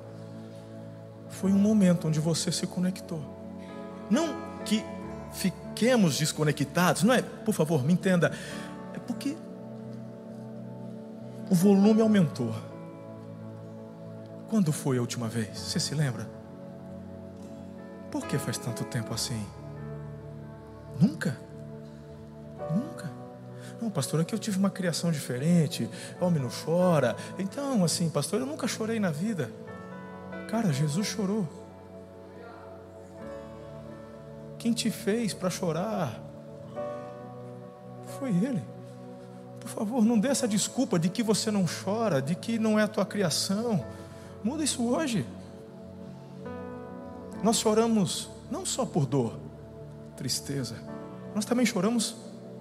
[1.31, 3.21] Foi um momento onde você se conectou.
[4.11, 4.29] Não
[4.65, 4.85] que
[5.33, 7.23] fiquemos desconectados, não é?
[7.23, 8.33] Por favor, me entenda.
[8.95, 9.37] É porque
[11.51, 12.55] o volume aumentou.
[14.49, 15.59] Quando foi a última vez?
[15.59, 16.29] Você se lembra?
[18.11, 19.47] Por que faz tanto tempo assim?
[21.01, 21.37] Nunca?
[22.71, 23.11] Nunca.
[23.81, 25.89] Não, pastor, é que eu tive uma criação diferente.
[26.21, 27.17] Homem não chora.
[27.39, 29.51] Então, assim, pastor, eu nunca chorei na vida.
[30.49, 31.62] Cara, Jesus chorou.
[34.63, 36.23] Quem te fez para chorar
[38.17, 38.63] foi Ele.
[39.59, 42.85] Por favor, não dê essa desculpa de que você não chora, de que não é
[42.85, 43.85] a tua criação.
[44.41, 45.27] Muda isso hoje.
[47.43, 49.37] Nós choramos não só por dor,
[50.17, 50.77] tristeza,
[51.35, 52.15] nós também choramos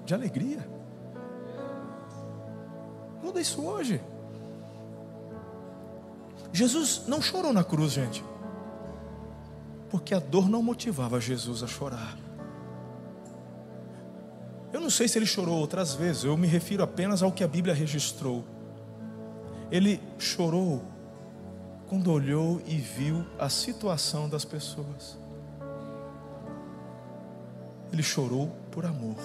[0.04, 0.68] de alegria.
[3.22, 4.02] Muda isso hoje.
[6.52, 8.24] Jesus não chorou na cruz, gente,
[9.92, 12.18] porque a dor não motivava Jesus a chorar.
[14.72, 17.48] Eu não sei se ele chorou outras vezes, eu me refiro apenas ao que a
[17.48, 18.46] Bíblia registrou.
[19.70, 20.82] Ele chorou
[21.90, 25.18] quando olhou e viu a situação das pessoas.
[27.92, 29.18] Ele chorou por amor.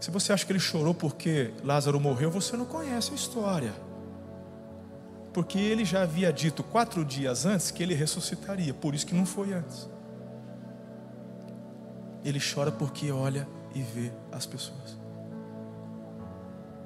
[0.00, 3.72] Se você acha que ele chorou porque Lázaro morreu, você não conhece a história.
[5.32, 9.24] Porque ele já havia dito quatro dias antes que ele ressuscitaria, por isso que não
[9.24, 9.88] foi antes.
[12.24, 14.98] Ele chora porque olha e vê as pessoas.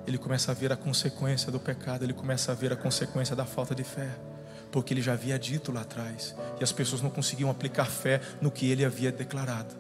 [0.06, 3.44] Ele começa a ver a consequência do pecado, ele começa a ver a consequência da
[3.44, 4.08] falta de fé,
[4.70, 8.50] porque ele já havia dito lá atrás, e as pessoas não conseguiam aplicar fé no
[8.50, 9.74] que ele havia declarado.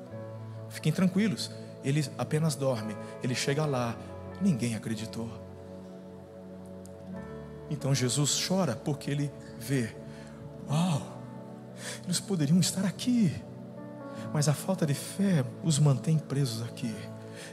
[0.68, 1.52] Fiquem tranquilos,
[1.84, 2.96] ele apenas dorme.
[3.22, 3.96] Ele chega lá,
[4.40, 5.45] ninguém acreditou.
[7.70, 9.94] Então Jesus chora porque ele vê:
[10.68, 11.02] Uau,
[12.04, 13.34] eles poderiam estar aqui,
[14.32, 16.94] mas a falta de fé os mantém presos aqui.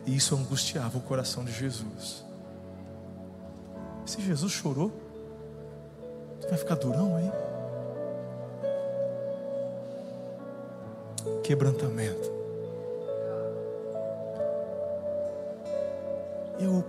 [0.06, 2.26] E isso angustiava o coração de Jesus.
[4.06, 4.92] Se Jesus chorou,
[6.40, 7.32] você vai ficar durão aí?
[11.44, 12.34] Quebrantamento.
[16.64, 16.84] eu,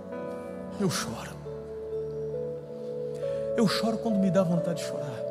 [0.81, 1.44] eu choro.
[3.57, 5.25] Eu choro quando me dá vontade de chorar.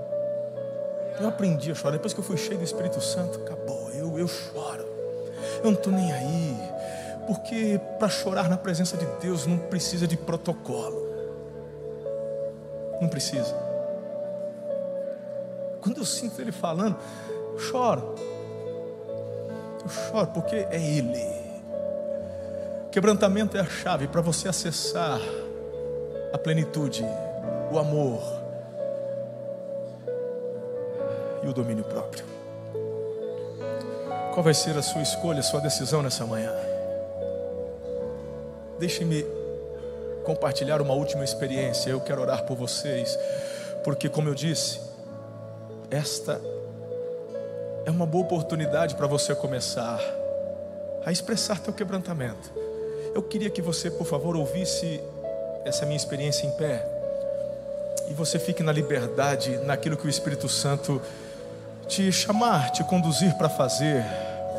[1.19, 1.93] Eu aprendi a chorar.
[1.93, 3.91] Depois que eu fui cheio do Espírito Santo, acabou.
[3.91, 4.85] Eu, eu choro.
[5.57, 6.57] Eu não estou nem aí.
[7.27, 11.07] Porque para chorar na presença de Deus não precisa de protocolo.
[13.01, 13.55] Não precisa.
[15.81, 16.95] Quando eu sinto Ele falando,
[17.53, 18.15] eu choro.
[19.83, 21.43] Eu choro porque é Ele.
[22.91, 25.19] Quebrantamento é a chave para você acessar
[26.31, 27.03] a plenitude,
[27.73, 28.21] o amor
[31.41, 32.23] e o domínio próprio.
[34.33, 36.53] Qual vai ser a sua escolha, a sua decisão nessa manhã?
[38.79, 39.25] Deixe-me
[40.23, 41.89] compartilhar uma última experiência.
[41.89, 43.17] Eu quero orar por vocês,
[43.83, 44.79] porque, como eu disse,
[45.89, 46.39] esta
[47.85, 49.99] é uma boa oportunidade para você começar
[51.05, 52.51] a expressar teu quebrantamento.
[53.13, 55.01] Eu queria que você, por favor, ouvisse
[55.65, 56.92] essa minha experiência em pé.
[58.13, 61.01] E você fique na liberdade, naquilo que o Espírito Santo
[61.87, 64.05] te chamar, te conduzir para fazer.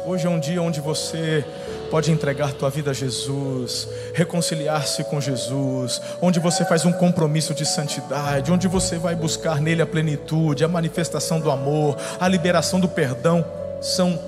[0.04, 1.44] Hoje é um dia onde você
[1.88, 7.64] pode entregar tua vida a Jesus, reconciliar-se com Jesus, onde você faz um compromisso de
[7.64, 12.88] santidade, onde você vai buscar nele a plenitude, a manifestação do amor, a liberação do
[12.88, 13.44] perdão.
[13.80, 14.18] São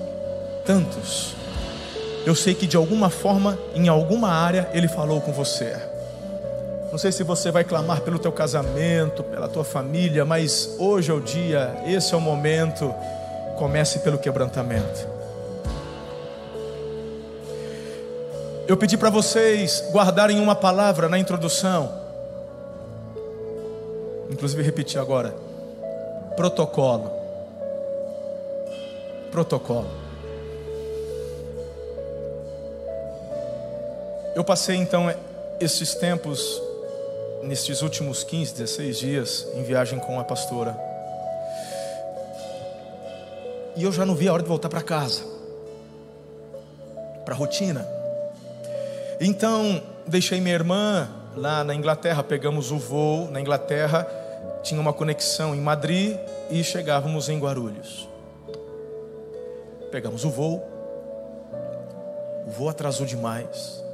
[0.65, 1.35] tantos.
[2.25, 5.96] Eu sei que de alguma forma, em alguma área, ele falou com você.
[6.91, 11.13] Não sei se você vai clamar pelo teu casamento, pela tua família, mas hoje é
[11.13, 12.93] o dia, esse é o momento.
[13.57, 15.07] Comece pelo quebrantamento.
[18.67, 21.91] Eu pedi para vocês guardarem uma palavra na introdução.
[24.29, 25.33] Inclusive repetir agora.
[26.35, 27.11] Protocolo.
[29.31, 29.87] Protocolo.
[34.35, 35.11] Eu passei então
[35.59, 36.61] esses tempos,
[37.47, 40.77] nesses últimos 15, 16 dias, em viagem com a pastora.
[43.75, 45.23] E eu já não vi a hora de voltar para casa,
[47.23, 47.87] para a rotina.
[49.19, 54.05] Então, deixei minha irmã lá na Inglaterra, pegamos o voo na Inglaterra,
[54.61, 56.17] tinha uma conexão em Madrid
[56.49, 58.09] e chegávamos em Guarulhos.
[59.89, 60.61] Pegamos o voo,
[62.45, 63.86] o voo atrasou demais.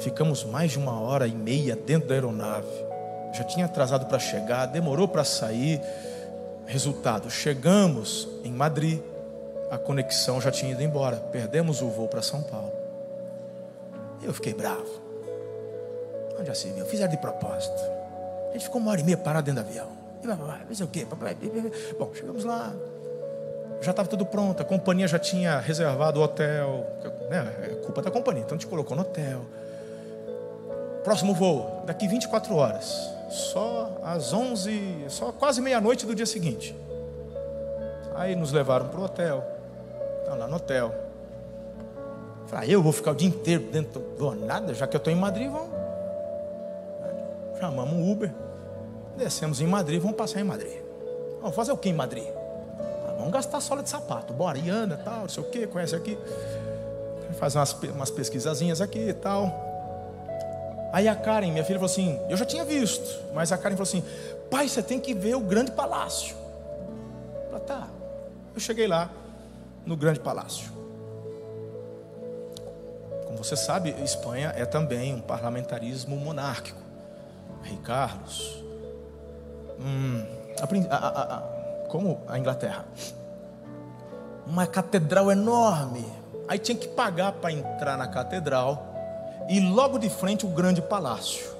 [0.00, 2.68] Ficamos mais de uma hora e meia dentro da aeronave.
[3.32, 5.80] Já tinha atrasado para chegar, demorou para sair.
[6.66, 9.00] Resultado: chegamos em Madrid,
[9.70, 11.16] a conexão já tinha ido embora.
[11.16, 12.72] Perdemos o voo para São Paulo.
[14.22, 15.02] Eu fiquei bravo.
[16.38, 16.86] Onde já se viu?
[16.86, 17.80] Fizeram de propósito.
[18.50, 20.04] A gente ficou uma hora e meia parado dentro do avião.
[20.24, 21.06] E o quê?
[21.98, 22.72] Bom, chegamos lá.
[23.82, 24.62] Já estava tudo pronto.
[24.62, 26.86] A companhia já tinha reservado o hotel.
[27.28, 27.54] Né?
[27.62, 28.42] É culpa da companhia.
[28.42, 29.42] Então a gente colocou no hotel.
[31.04, 33.12] Próximo voo, daqui 24 horas.
[33.28, 36.74] Só às 11, só quase meia-noite do dia seguinte.
[38.14, 39.44] Aí nos levaram para o hotel.
[40.24, 40.94] Tá lá no hotel.
[42.46, 45.12] Falei, ah, eu vou ficar o dia inteiro dentro do nada, já que eu estou
[45.12, 45.68] em Madrid, vamos.
[47.60, 48.32] Chamamos um Uber,
[49.16, 50.80] descemos em Madrid, vamos passar em Madrid.
[51.40, 52.28] Vamos fazer o que em Madrid?
[52.78, 55.94] Ah, vamos gastar sola de sapato, bora, e anda, tal, não sei o que, conhece
[55.94, 56.18] aqui.
[57.38, 59.73] Fazer umas, umas pesquisazinhas aqui e tal.
[60.94, 63.82] Aí a Karen, minha filha, falou assim: Eu já tinha visto, mas a Karen falou
[63.82, 64.04] assim:
[64.48, 66.36] Pai, você tem que ver o grande palácio.
[67.34, 67.88] Eu falei, tá.
[68.54, 69.10] Eu cheguei lá,
[69.84, 70.70] no grande palácio.
[73.26, 76.80] Como você sabe, Espanha é também um parlamentarismo monárquico.
[77.64, 78.62] Rei Carlos.
[79.80, 80.24] Hum,
[80.90, 81.40] a, a, a,
[81.88, 82.84] como a Inglaterra.
[84.46, 86.06] Uma catedral enorme.
[86.46, 88.93] Aí tinha que pagar para entrar na catedral.
[89.48, 91.54] E logo de frente o grande palácio.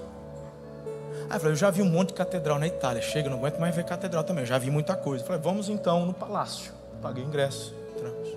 [1.29, 3.03] Aí eu falei, eu já vi um monte de catedral na Itália.
[3.03, 4.43] Chega, não aguento mais ver catedral também.
[4.43, 5.22] Eu já vi muita coisa.
[5.22, 6.72] Eu falei, vamos então no palácio.
[7.01, 7.75] Paguei ingresso.
[7.95, 8.29] Entramos.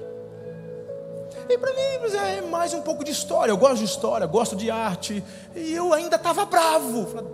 [1.49, 1.81] E para mim
[2.17, 3.51] é mais um pouco de história.
[3.51, 5.23] Eu gosto de história, gosto de arte.
[5.55, 7.05] E eu ainda estava bravo.
[7.05, 7.31] Falei,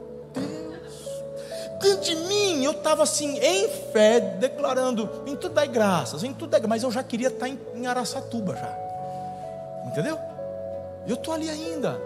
[1.81, 6.51] Deus, de mim eu estava assim, em fé, declarando: em tudo dai graças, em tudo
[6.51, 8.77] dai Mas eu já queria estar em, em Araçatuba já.
[9.87, 10.17] Entendeu?
[11.07, 11.99] Eu estou ali ainda.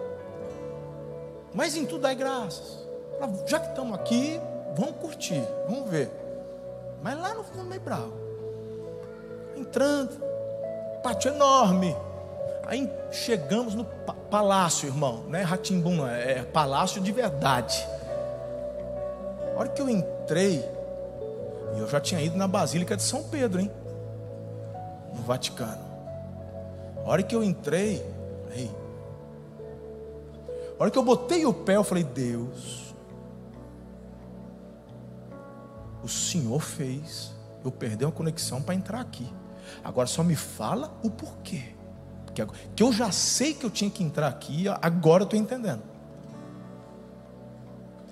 [1.53, 2.85] Mas em tudo dai graças.
[3.45, 4.39] Já que estamos aqui,
[4.75, 6.11] vamos curtir, vamos ver.
[7.01, 8.13] Mas lá no fundo meio bravo.
[9.55, 10.27] Entrando
[11.01, 11.95] pátio enorme.
[12.65, 13.85] Aí chegamos no
[14.29, 17.87] palácio, irmão, não é Ratimbum, é palácio de verdade.
[19.55, 20.69] A hora que eu entrei,
[21.77, 23.71] eu já tinha ido na Basílica de São Pedro, hein?
[25.13, 25.85] No Vaticano.
[27.05, 28.05] A hora que eu entrei,
[28.53, 28.69] ei,
[30.77, 32.93] a hora que eu botei o pé, eu falei, Deus,
[36.03, 39.27] o Senhor fez eu perder uma conexão para entrar aqui.
[39.83, 41.75] Agora só me fala o porquê.
[42.75, 45.81] Que eu já sei que eu tinha que entrar aqui, agora eu estou entendendo.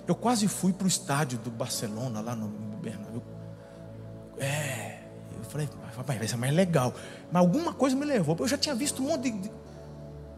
[0.06, 2.48] Eu quase fui para o estádio do Barcelona, lá no
[2.78, 3.22] Bernabéu.
[4.38, 5.00] É,
[5.36, 5.68] eu falei,
[6.04, 6.92] vai ser mais legal.
[7.30, 8.36] Mas alguma coisa me levou.
[8.38, 9.50] Eu já tinha visto um monte de.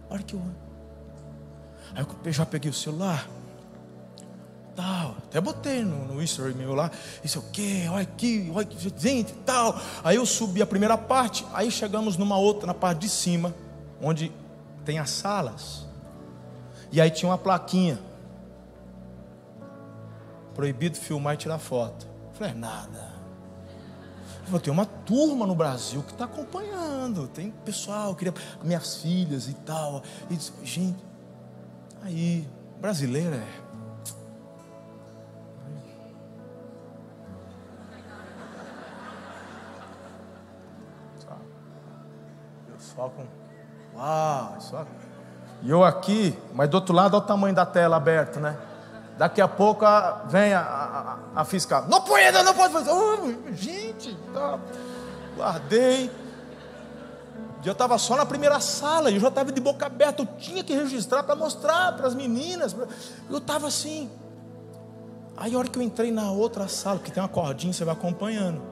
[0.08, 0.42] Olha que eu.
[1.94, 3.28] Aí eu já peguei o celular
[4.78, 5.16] tal.
[5.24, 6.88] Até botei no, no Instagram meu lá,
[7.24, 7.86] isso é o quê?
[7.90, 9.76] Olha aqui, olha que gente tal.
[10.04, 13.52] Aí eu subi a primeira parte, aí chegamos numa outra, na parte de cima,
[14.00, 14.32] onde
[14.84, 15.84] tem as salas.
[16.92, 17.98] E aí tinha uma plaquinha.
[20.54, 22.06] Proibido filmar e tirar foto.
[22.28, 23.18] Eu falei, é nada.
[24.50, 27.28] Eu tem uma turma no Brasil que está acompanhando.
[27.28, 28.32] Tem pessoal, queria
[28.62, 30.02] minhas filhas e tal.
[30.30, 30.96] E gente,
[32.02, 32.48] aí,
[32.80, 33.68] brasileiro é
[42.98, 43.98] pessoal com.
[43.98, 44.86] Uau, isso
[45.62, 48.56] E eu aqui, mas do outro lado, olha o tamanho da tela aberta, né?
[49.16, 51.86] Daqui a pouco a, vem a, a, a, fiscal.
[51.88, 52.90] Não pode, não pode fazer.
[52.90, 54.58] Oh, gente, tá.
[55.36, 56.10] guardei.
[57.64, 60.72] Eu estava só na primeira sala, eu já estava de boca aberta, eu tinha que
[60.74, 62.74] registrar para mostrar para as meninas.
[63.28, 64.10] Eu estava assim.
[65.36, 67.94] Aí a hora que eu entrei na outra sala, que tem uma cordinha, você vai
[67.94, 68.62] acompanhando.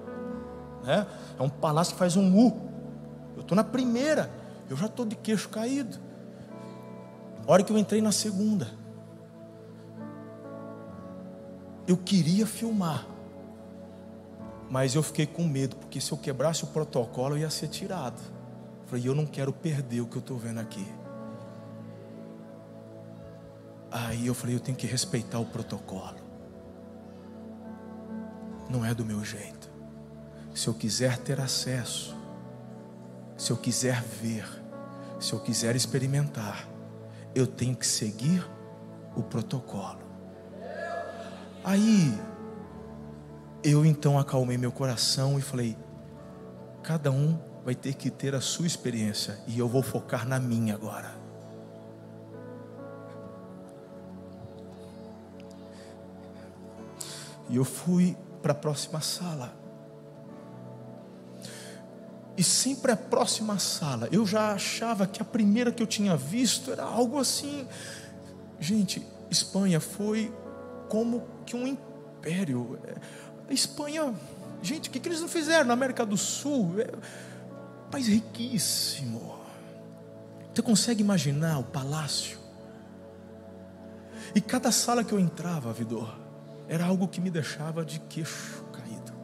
[0.84, 1.06] Né?
[1.38, 2.60] É um palácio que faz um U.
[3.34, 4.30] Eu estou na primeira,
[4.70, 5.98] eu já estou de queixo caído.
[7.46, 8.68] A hora que eu entrei na segunda,
[11.86, 13.06] eu queria filmar,
[14.68, 18.35] mas eu fiquei com medo, porque se eu quebrasse o protocolo, eu ia ser tirado.
[18.86, 20.86] Falei, eu não quero perder o que eu estou vendo aqui.
[23.90, 26.16] Aí eu falei, eu tenho que respeitar o protocolo.
[28.70, 29.70] Não é do meu jeito.
[30.54, 32.16] Se eu quiser ter acesso,
[33.36, 34.46] se eu quiser ver,
[35.20, 36.68] se eu quiser experimentar,
[37.34, 38.48] eu tenho que seguir
[39.14, 40.00] o protocolo.
[41.64, 42.16] Aí,
[43.62, 45.76] eu então acalmei meu coração e falei:
[46.82, 50.72] cada um vai ter que ter a sua experiência e eu vou focar na minha
[50.72, 51.12] agora.
[57.50, 59.52] E eu fui para a próxima sala.
[62.36, 66.70] E sempre a próxima sala, eu já achava que a primeira que eu tinha visto
[66.70, 67.66] era algo assim.
[68.60, 70.32] Gente, Espanha foi
[70.88, 72.78] como que um império.
[73.50, 74.14] A Espanha,
[74.62, 76.76] gente, o que, que eles não fizeram na América do Sul?
[77.96, 79.38] País riquíssimo.
[80.52, 82.38] Você consegue imaginar o palácio?
[84.34, 86.14] E cada sala que eu entrava, Vidor,
[86.68, 89.14] era algo que me deixava de queixo caído.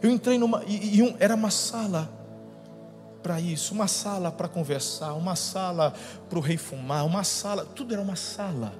[0.00, 2.08] Eu entrei numa, e, e um, era uma sala
[3.20, 5.92] para isso, uma sala para conversar, uma sala
[6.28, 8.72] para o rei fumar, uma sala, tudo era uma sala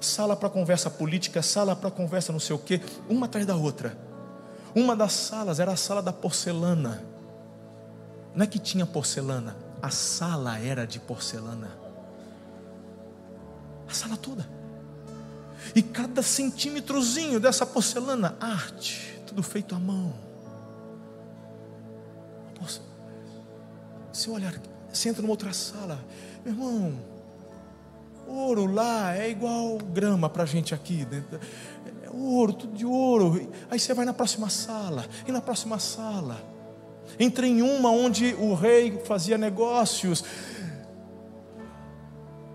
[0.00, 3.96] sala para conversa política, sala para conversa não sei o quê, uma atrás da outra.
[4.74, 7.09] Uma das salas era a sala da porcelana.
[8.34, 11.70] Não é que tinha porcelana, a sala era de porcelana.
[13.88, 14.48] A sala toda.
[15.74, 20.30] E cada centímetrozinho dessa porcelana, arte, tudo feito à mão.
[24.12, 24.52] Você olhar,
[24.92, 25.98] você entra numa outra sala,
[26.44, 27.00] meu irmão,
[28.30, 31.04] Ouro lá é igual grama para a gente aqui.
[31.04, 31.40] Dentro.
[32.04, 33.50] É ouro, tudo de ouro.
[33.68, 36.40] Aí você vai na próxima sala, e na próxima sala.
[37.18, 40.24] Entrei em uma onde o rei fazia negócios.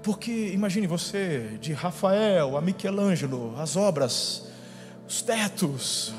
[0.01, 4.45] Porque imagine você, de Rafael a Michelangelo, as obras,
[5.07, 6.13] os tetos,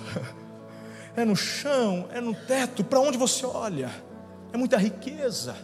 [1.16, 3.90] é no chão, é no teto, para onde você olha,
[4.52, 5.54] é muita riqueza,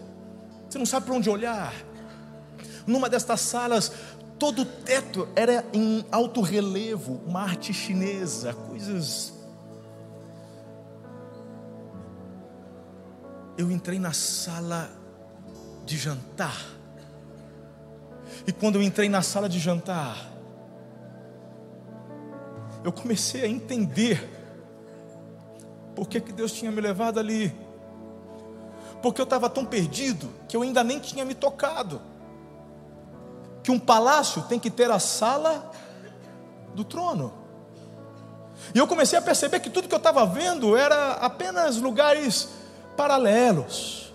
[0.68, 1.74] você não sabe para onde olhar.
[2.86, 3.92] Numa destas salas,
[4.38, 9.32] todo o teto era em alto relevo, uma arte chinesa, coisas.
[13.56, 14.90] Eu entrei na sala
[15.84, 16.56] de jantar.
[18.46, 20.30] E quando eu entrei na sala de jantar,
[22.84, 24.28] eu comecei a entender
[25.94, 27.54] por que, que Deus tinha me levado ali.
[29.02, 32.00] Porque eu estava tão perdido que eu ainda nem tinha me tocado
[33.62, 35.70] que um palácio tem que ter a sala
[36.74, 37.32] do trono.
[38.74, 42.48] E eu comecei a perceber que tudo que eu estava vendo era apenas lugares
[42.96, 44.12] paralelos,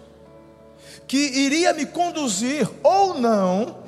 [1.08, 3.84] que iria me conduzir ou não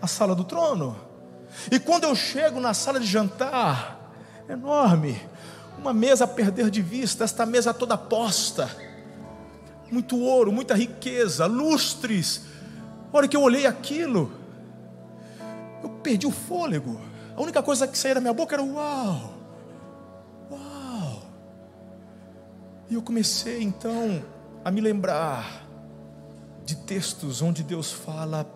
[0.00, 0.96] à sala do trono.
[1.70, 4.12] E quando eu chego na sala de jantar,
[4.48, 5.20] enorme,
[5.78, 8.70] uma mesa a perder de vista, esta mesa toda posta,
[9.90, 12.42] muito ouro, muita riqueza, lustres.
[13.12, 14.32] A hora que eu olhei aquilo,
[15.82, 17.00] eu perdi o fôlego.
[17.36, 19.31] A única coisa que saía da minha boca era uau.
[22.92, 24.22] E eu comecei então
[24.62, 25.66] a me lembrar
[26.62, 28.46] de textos onde Deus fala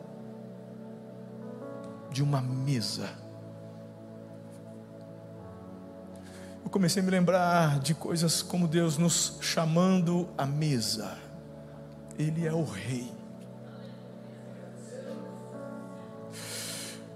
[2.11, 3.09] de uma mesa.
[6.63, 11.17] Eu comecei a me lembrar de coisas como Deus nos chamando à mesa.
[12.19, 13.11] Ele é o rei.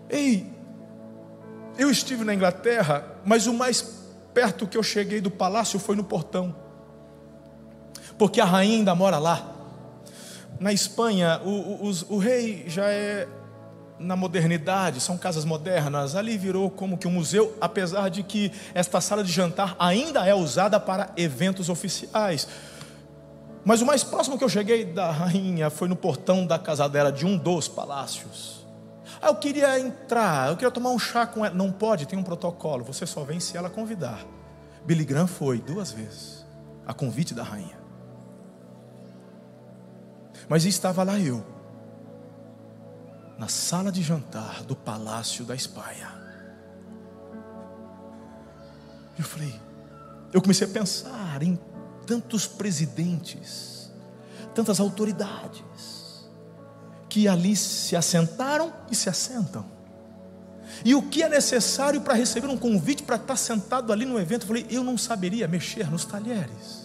[0.08, 0.50] Ei,
[1.76, 6.02] eu estive na Inglaterra, mas o mais perto que eu cheguei do palácio foi no
[6.02, 6.69] portão,
[8.20, 9.50] porque a rainha ainda mora lá.
[10.58, 13.26] Na Espanha, o, o, o rei já é
[13.98, 19.00] na modernidade, são casas modernas, ali virou como que um museu, apesar de que esta
[19.00, 22.46] sala de jantar ainda é usada para eventos oficiais.
[23.64, 27.10] Mas o mais próximo que eu cheguei da rainha foi no portão da casa dela,
[27.10, 28.66] de um dos palácios.
[29.22, 31.54] Ah, eu queria entrar, eu queria tomar um chá com ela.
[31.54, 32.84] Não pode, tem um protocolo.
[32.84, 34.26] Você só vem se ela convidar.
[34.84, 36.44] Billy Graham foi duas vezes,
[36.86, 37.79] a convite da rainha.
[40.50, 41.46] Mas estava lá eu,
[43.38, 46.12] na sala de jantar do Palácio da Espanha.
[49.16, 49.54] Eu falei,
[50.32, 51.56] eu comecei a pensar em
[52.04, 53.92] tantos presidentes,
[54.52, 56.28] tantas autoridades,
[57.08, 59.64] que ali se assentaram e se assentam.
[60.84, 64.42] E o que é necessário para receber um convite para estar sentado ali no evento?
[64.42, 66.79] Eu falei, eu não saberia mexer nos talheres.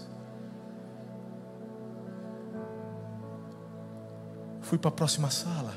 [4.66, 5.74] Fui para a próxima sala.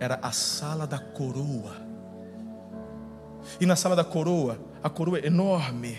[0.00, 1.76] Era a sala da coroa.
[3.60, 5.96] E na sala da coroa, a coroa é enorme.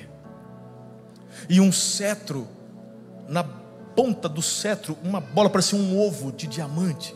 [1.47, 2.45] E um cetro,
[3.30, 3.45] na
[3.95, 7.15] ponta do cetro, uma bola parecia um ovo de diamante.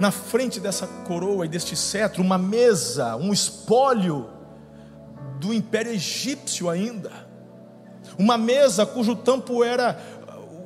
[0.00, 4.30] Na frente dessa coroa e deste cetro, uma mesa, um espólio
[5.38, 7.12] do Império Egípcio ainda.
[8.18, 9.96] Uma mesa cujo tampo era,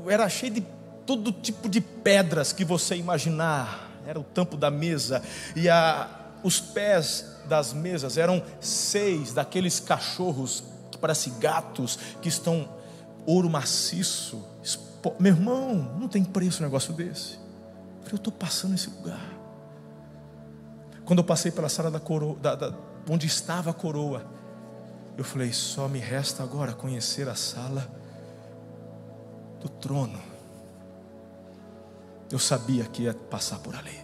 [0.09, 0.67] era cheio de
[1.07, 3.91] todo tipo de pedras que você imaginar.
[4.07, 5.23] Era o tampo da mesa.
[5.55, 6.09] E a,
[6.43, 12.69] os pés das mesas eram seis daqueles cachorros que parecem gatos, que estão
[13.27, 14.45] ouro maciço.
[15.19, 17.39] Meu irmão, não tem preço um negócio desse.
[18.11, 19.21] Eu estou passando nesse lugar.
[21.05, 22.75] Quando eu passei pela sala da coroa, da, da,
[23.09, 24.25] onde estava a coroa,
[25.17, 27.89] eu falei: só me resta agora conhecer a sala
[29.61, 30.32] do trono.
[32.33, 34.01] Eu sabia que ia passar por ali.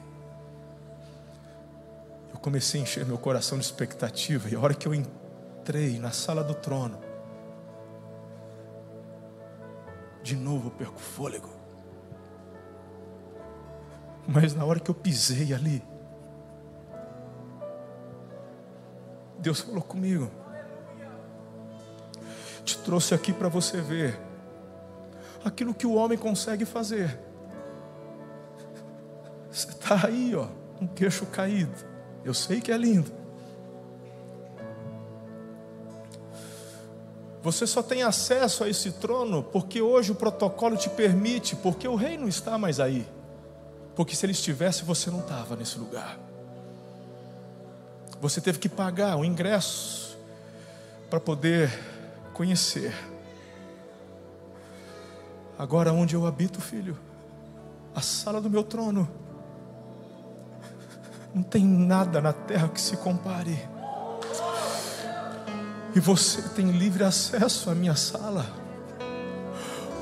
[2.30, 6.10] Eu comecei a encher meu coração de expectativa, e a hora que eu entrei na
[6.10, 7.00] sala do trono,
[10.22, 11.48] de novo eu perco fôlego.
[14.26, 15.82] Mas na hora que eu pisei ali,
[19.38, 20.30] Deus falou comigo.
[22.62, 24.20] Te trouxe aqui para você ver
[25.42, 27.27] aquilo que o homem consegue fazer.
[29.90, 30.46] Está aí, ó,
[30.82, 31.72] um queixo caído.
[32.22, 33.10] Eu sei que é lindo.
[37.42, 41.94] Você só tem acesso a esse trono porque hoje o protocolo te permite, porque o
[41.94, 43.08] rei não está mais aí.
[43.96, 46.18] Porque se ele estivesse, você não estava nesse lugar.
[48.20, 50.18] Você teve que pagar o ingresso
[51.08, 51.72] para poder
[52.34, 52.92] conhecer.
[55.58, 56.98] Agora, onde eu habito, filho,
[57.94, 59.08] a sala do meu trono,
[61.34, 63.68] não tem nada na terra que se compare.
[65.94, 68.46] E você tem livre acesso à minha sala.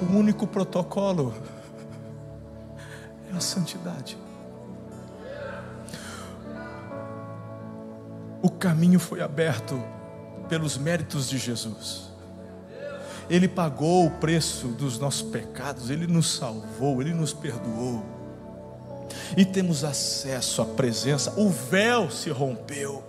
[0.03, 1.35] O único protocolo
[3.33, 4.19] é a santidade.
[8.43, 9.83] O caminho foi aberto
[10.49, 12.11] pelos méritos de Jesus.
[13.29, 18.16] Ele pagou o preço dos nossos pecados, ele nos salvou, ele nos perdoou.
[19.37, 23.03] E temos acesso à presença, o véu se rompeu.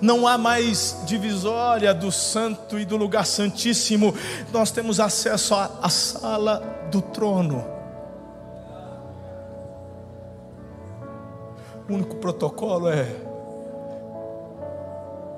[0.00, 4.14] Não há mais divisória do santo e do lugar santíssimo.
[4.52, 7.64] Nós temos acesso à, à sala do trono.
[11.88, 13.06] O único protocolo é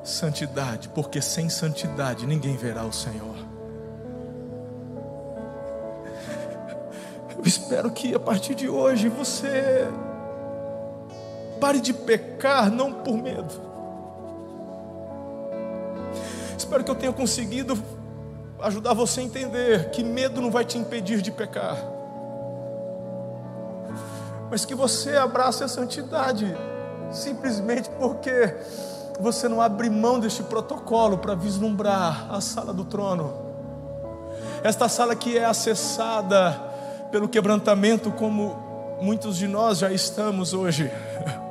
[0.05, 3.56] santidade, porque sem santidade ninguém verá o Senhor.
[7.47, 9.89] Espero que a partir de hoje você
[11.61, 13.67] pare de pecar não por medo.
[16.57, 17.79] Espero que eu tenha conseguido
[18.61, 21.97] ajudar você a entender que medo não vai te impedir de pecar
[24.51, 26.57] mas que você abrace a santidade,
[27.11, 28.57] simplesmente porque
[29.19, 33.47] você não abre mão deste protocolo para vislumbrar a sala do trono.
[34.63, 36.63] Esta sala que é acessada
[37.11, 38.57] pelo quebrantamento, como
[39.01, 40.91] muitos de nós já estamos hoje.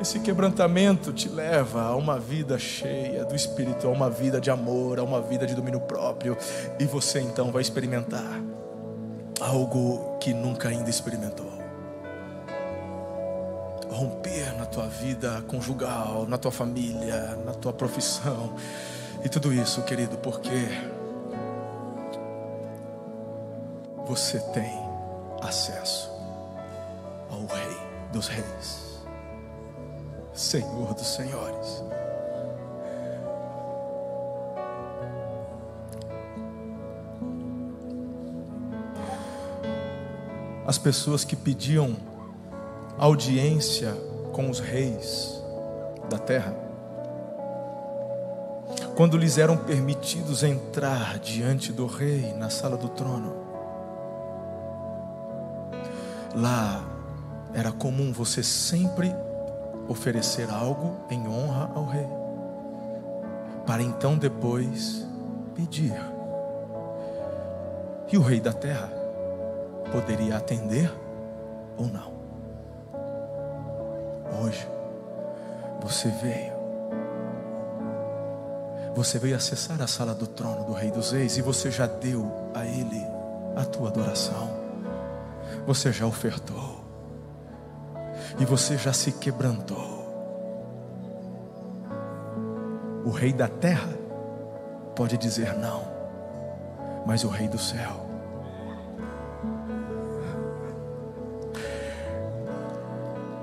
[0.00, 4.98] Esse quebrantamento te leva a uma vida cheia do Espírito, a uma vida de amor,
[4.98, 6.36] a uma vida de domínio próprio,
[6.78, 8.42] e você então vai experimentar
[9.40, 11.50] algo que nunca ainda experimentou.
[13.90, 18.54] Romper na tua vida conjugal, na tua família, na tua profissão
[19.24, 20.68] e tudo isso, querido, porque
[24.06, 24.72] você tem
[25.40, 26.10] acesso
[27.30, 27.76] ao Rei
[28.12, 29.00] dos Reis,
[30.32, 31.82] Senhor dos Senhores.
[40.66, 41.96] As pessoas que pediam
[42.98, 43.92] audiência
[44.32, 45.42] com os reis
[46.08, 46.56] da terra,
[48.96, 53.43] quando lhes eram permitidos entrar diante do rei na sala do trono,
[56.34, 56.84] lá
[57.54, 59.14] era comum você sempre
[59.88, 62.08] oferecer algo em honra ao rei,
[63.66, 65.06] para então depois
[65.54, 65.94] pedir.
[68.10, 68.90] E o rei da terra
[69.90, 70.92] poderia atender
[71.76, 72.12] ou não.
[74.42, 74.68] Hoje,
[75.80, 76.54] você veio.
[78.94, 82.30] Você veio acessar a sala do trono do Rei dos Reis e você já deu
[82.54, 83.04] a Ele
[83.56, 84.63] a tua adoração.
[85.66, 86.84] Você já ofertou.
[88.38, 89.94] E você já se quebrantou.
[93.04, 93.88] O Rei da terra
[94.96, 95.82] pode dizer não,
[97.06, 98.04] mas o Rei do céu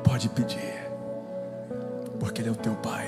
[0.03, 0.90] pode pedir,
[2.19, 3.07] porque Ele é o teu Pai.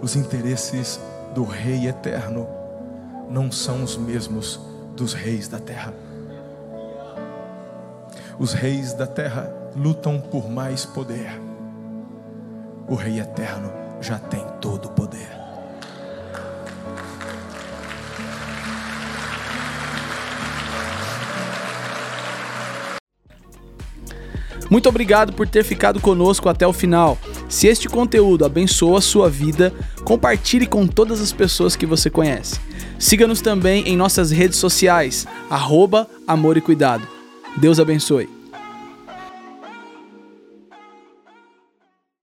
[0.00, 1.00] Os interesses
[1.34, 2.46] do Rei eterno
[3.28, 4.60] não são os mesmos
[4.98, 5.94] dos reis da terra.
[8.36, 11.40] Os reis da terra lutam por mais poder.
[12.88, 13.70] O Rei eterno
[14.00, 15.38] já tem todo o poder.
[24.68, 27.16] Muito obrigado por ter ficado conosco até o final.
[27.48, 29.72] Se este conteúdo abençoa a sua vida,
[30.04, 32.67] compartilhe com todas as pessoas que você conhece.
[32.98, 37.06] Siga-nos também em nossas redes sociais, arroba Amor e Cuidado.
[37.56, 38.37] Deus abençoe.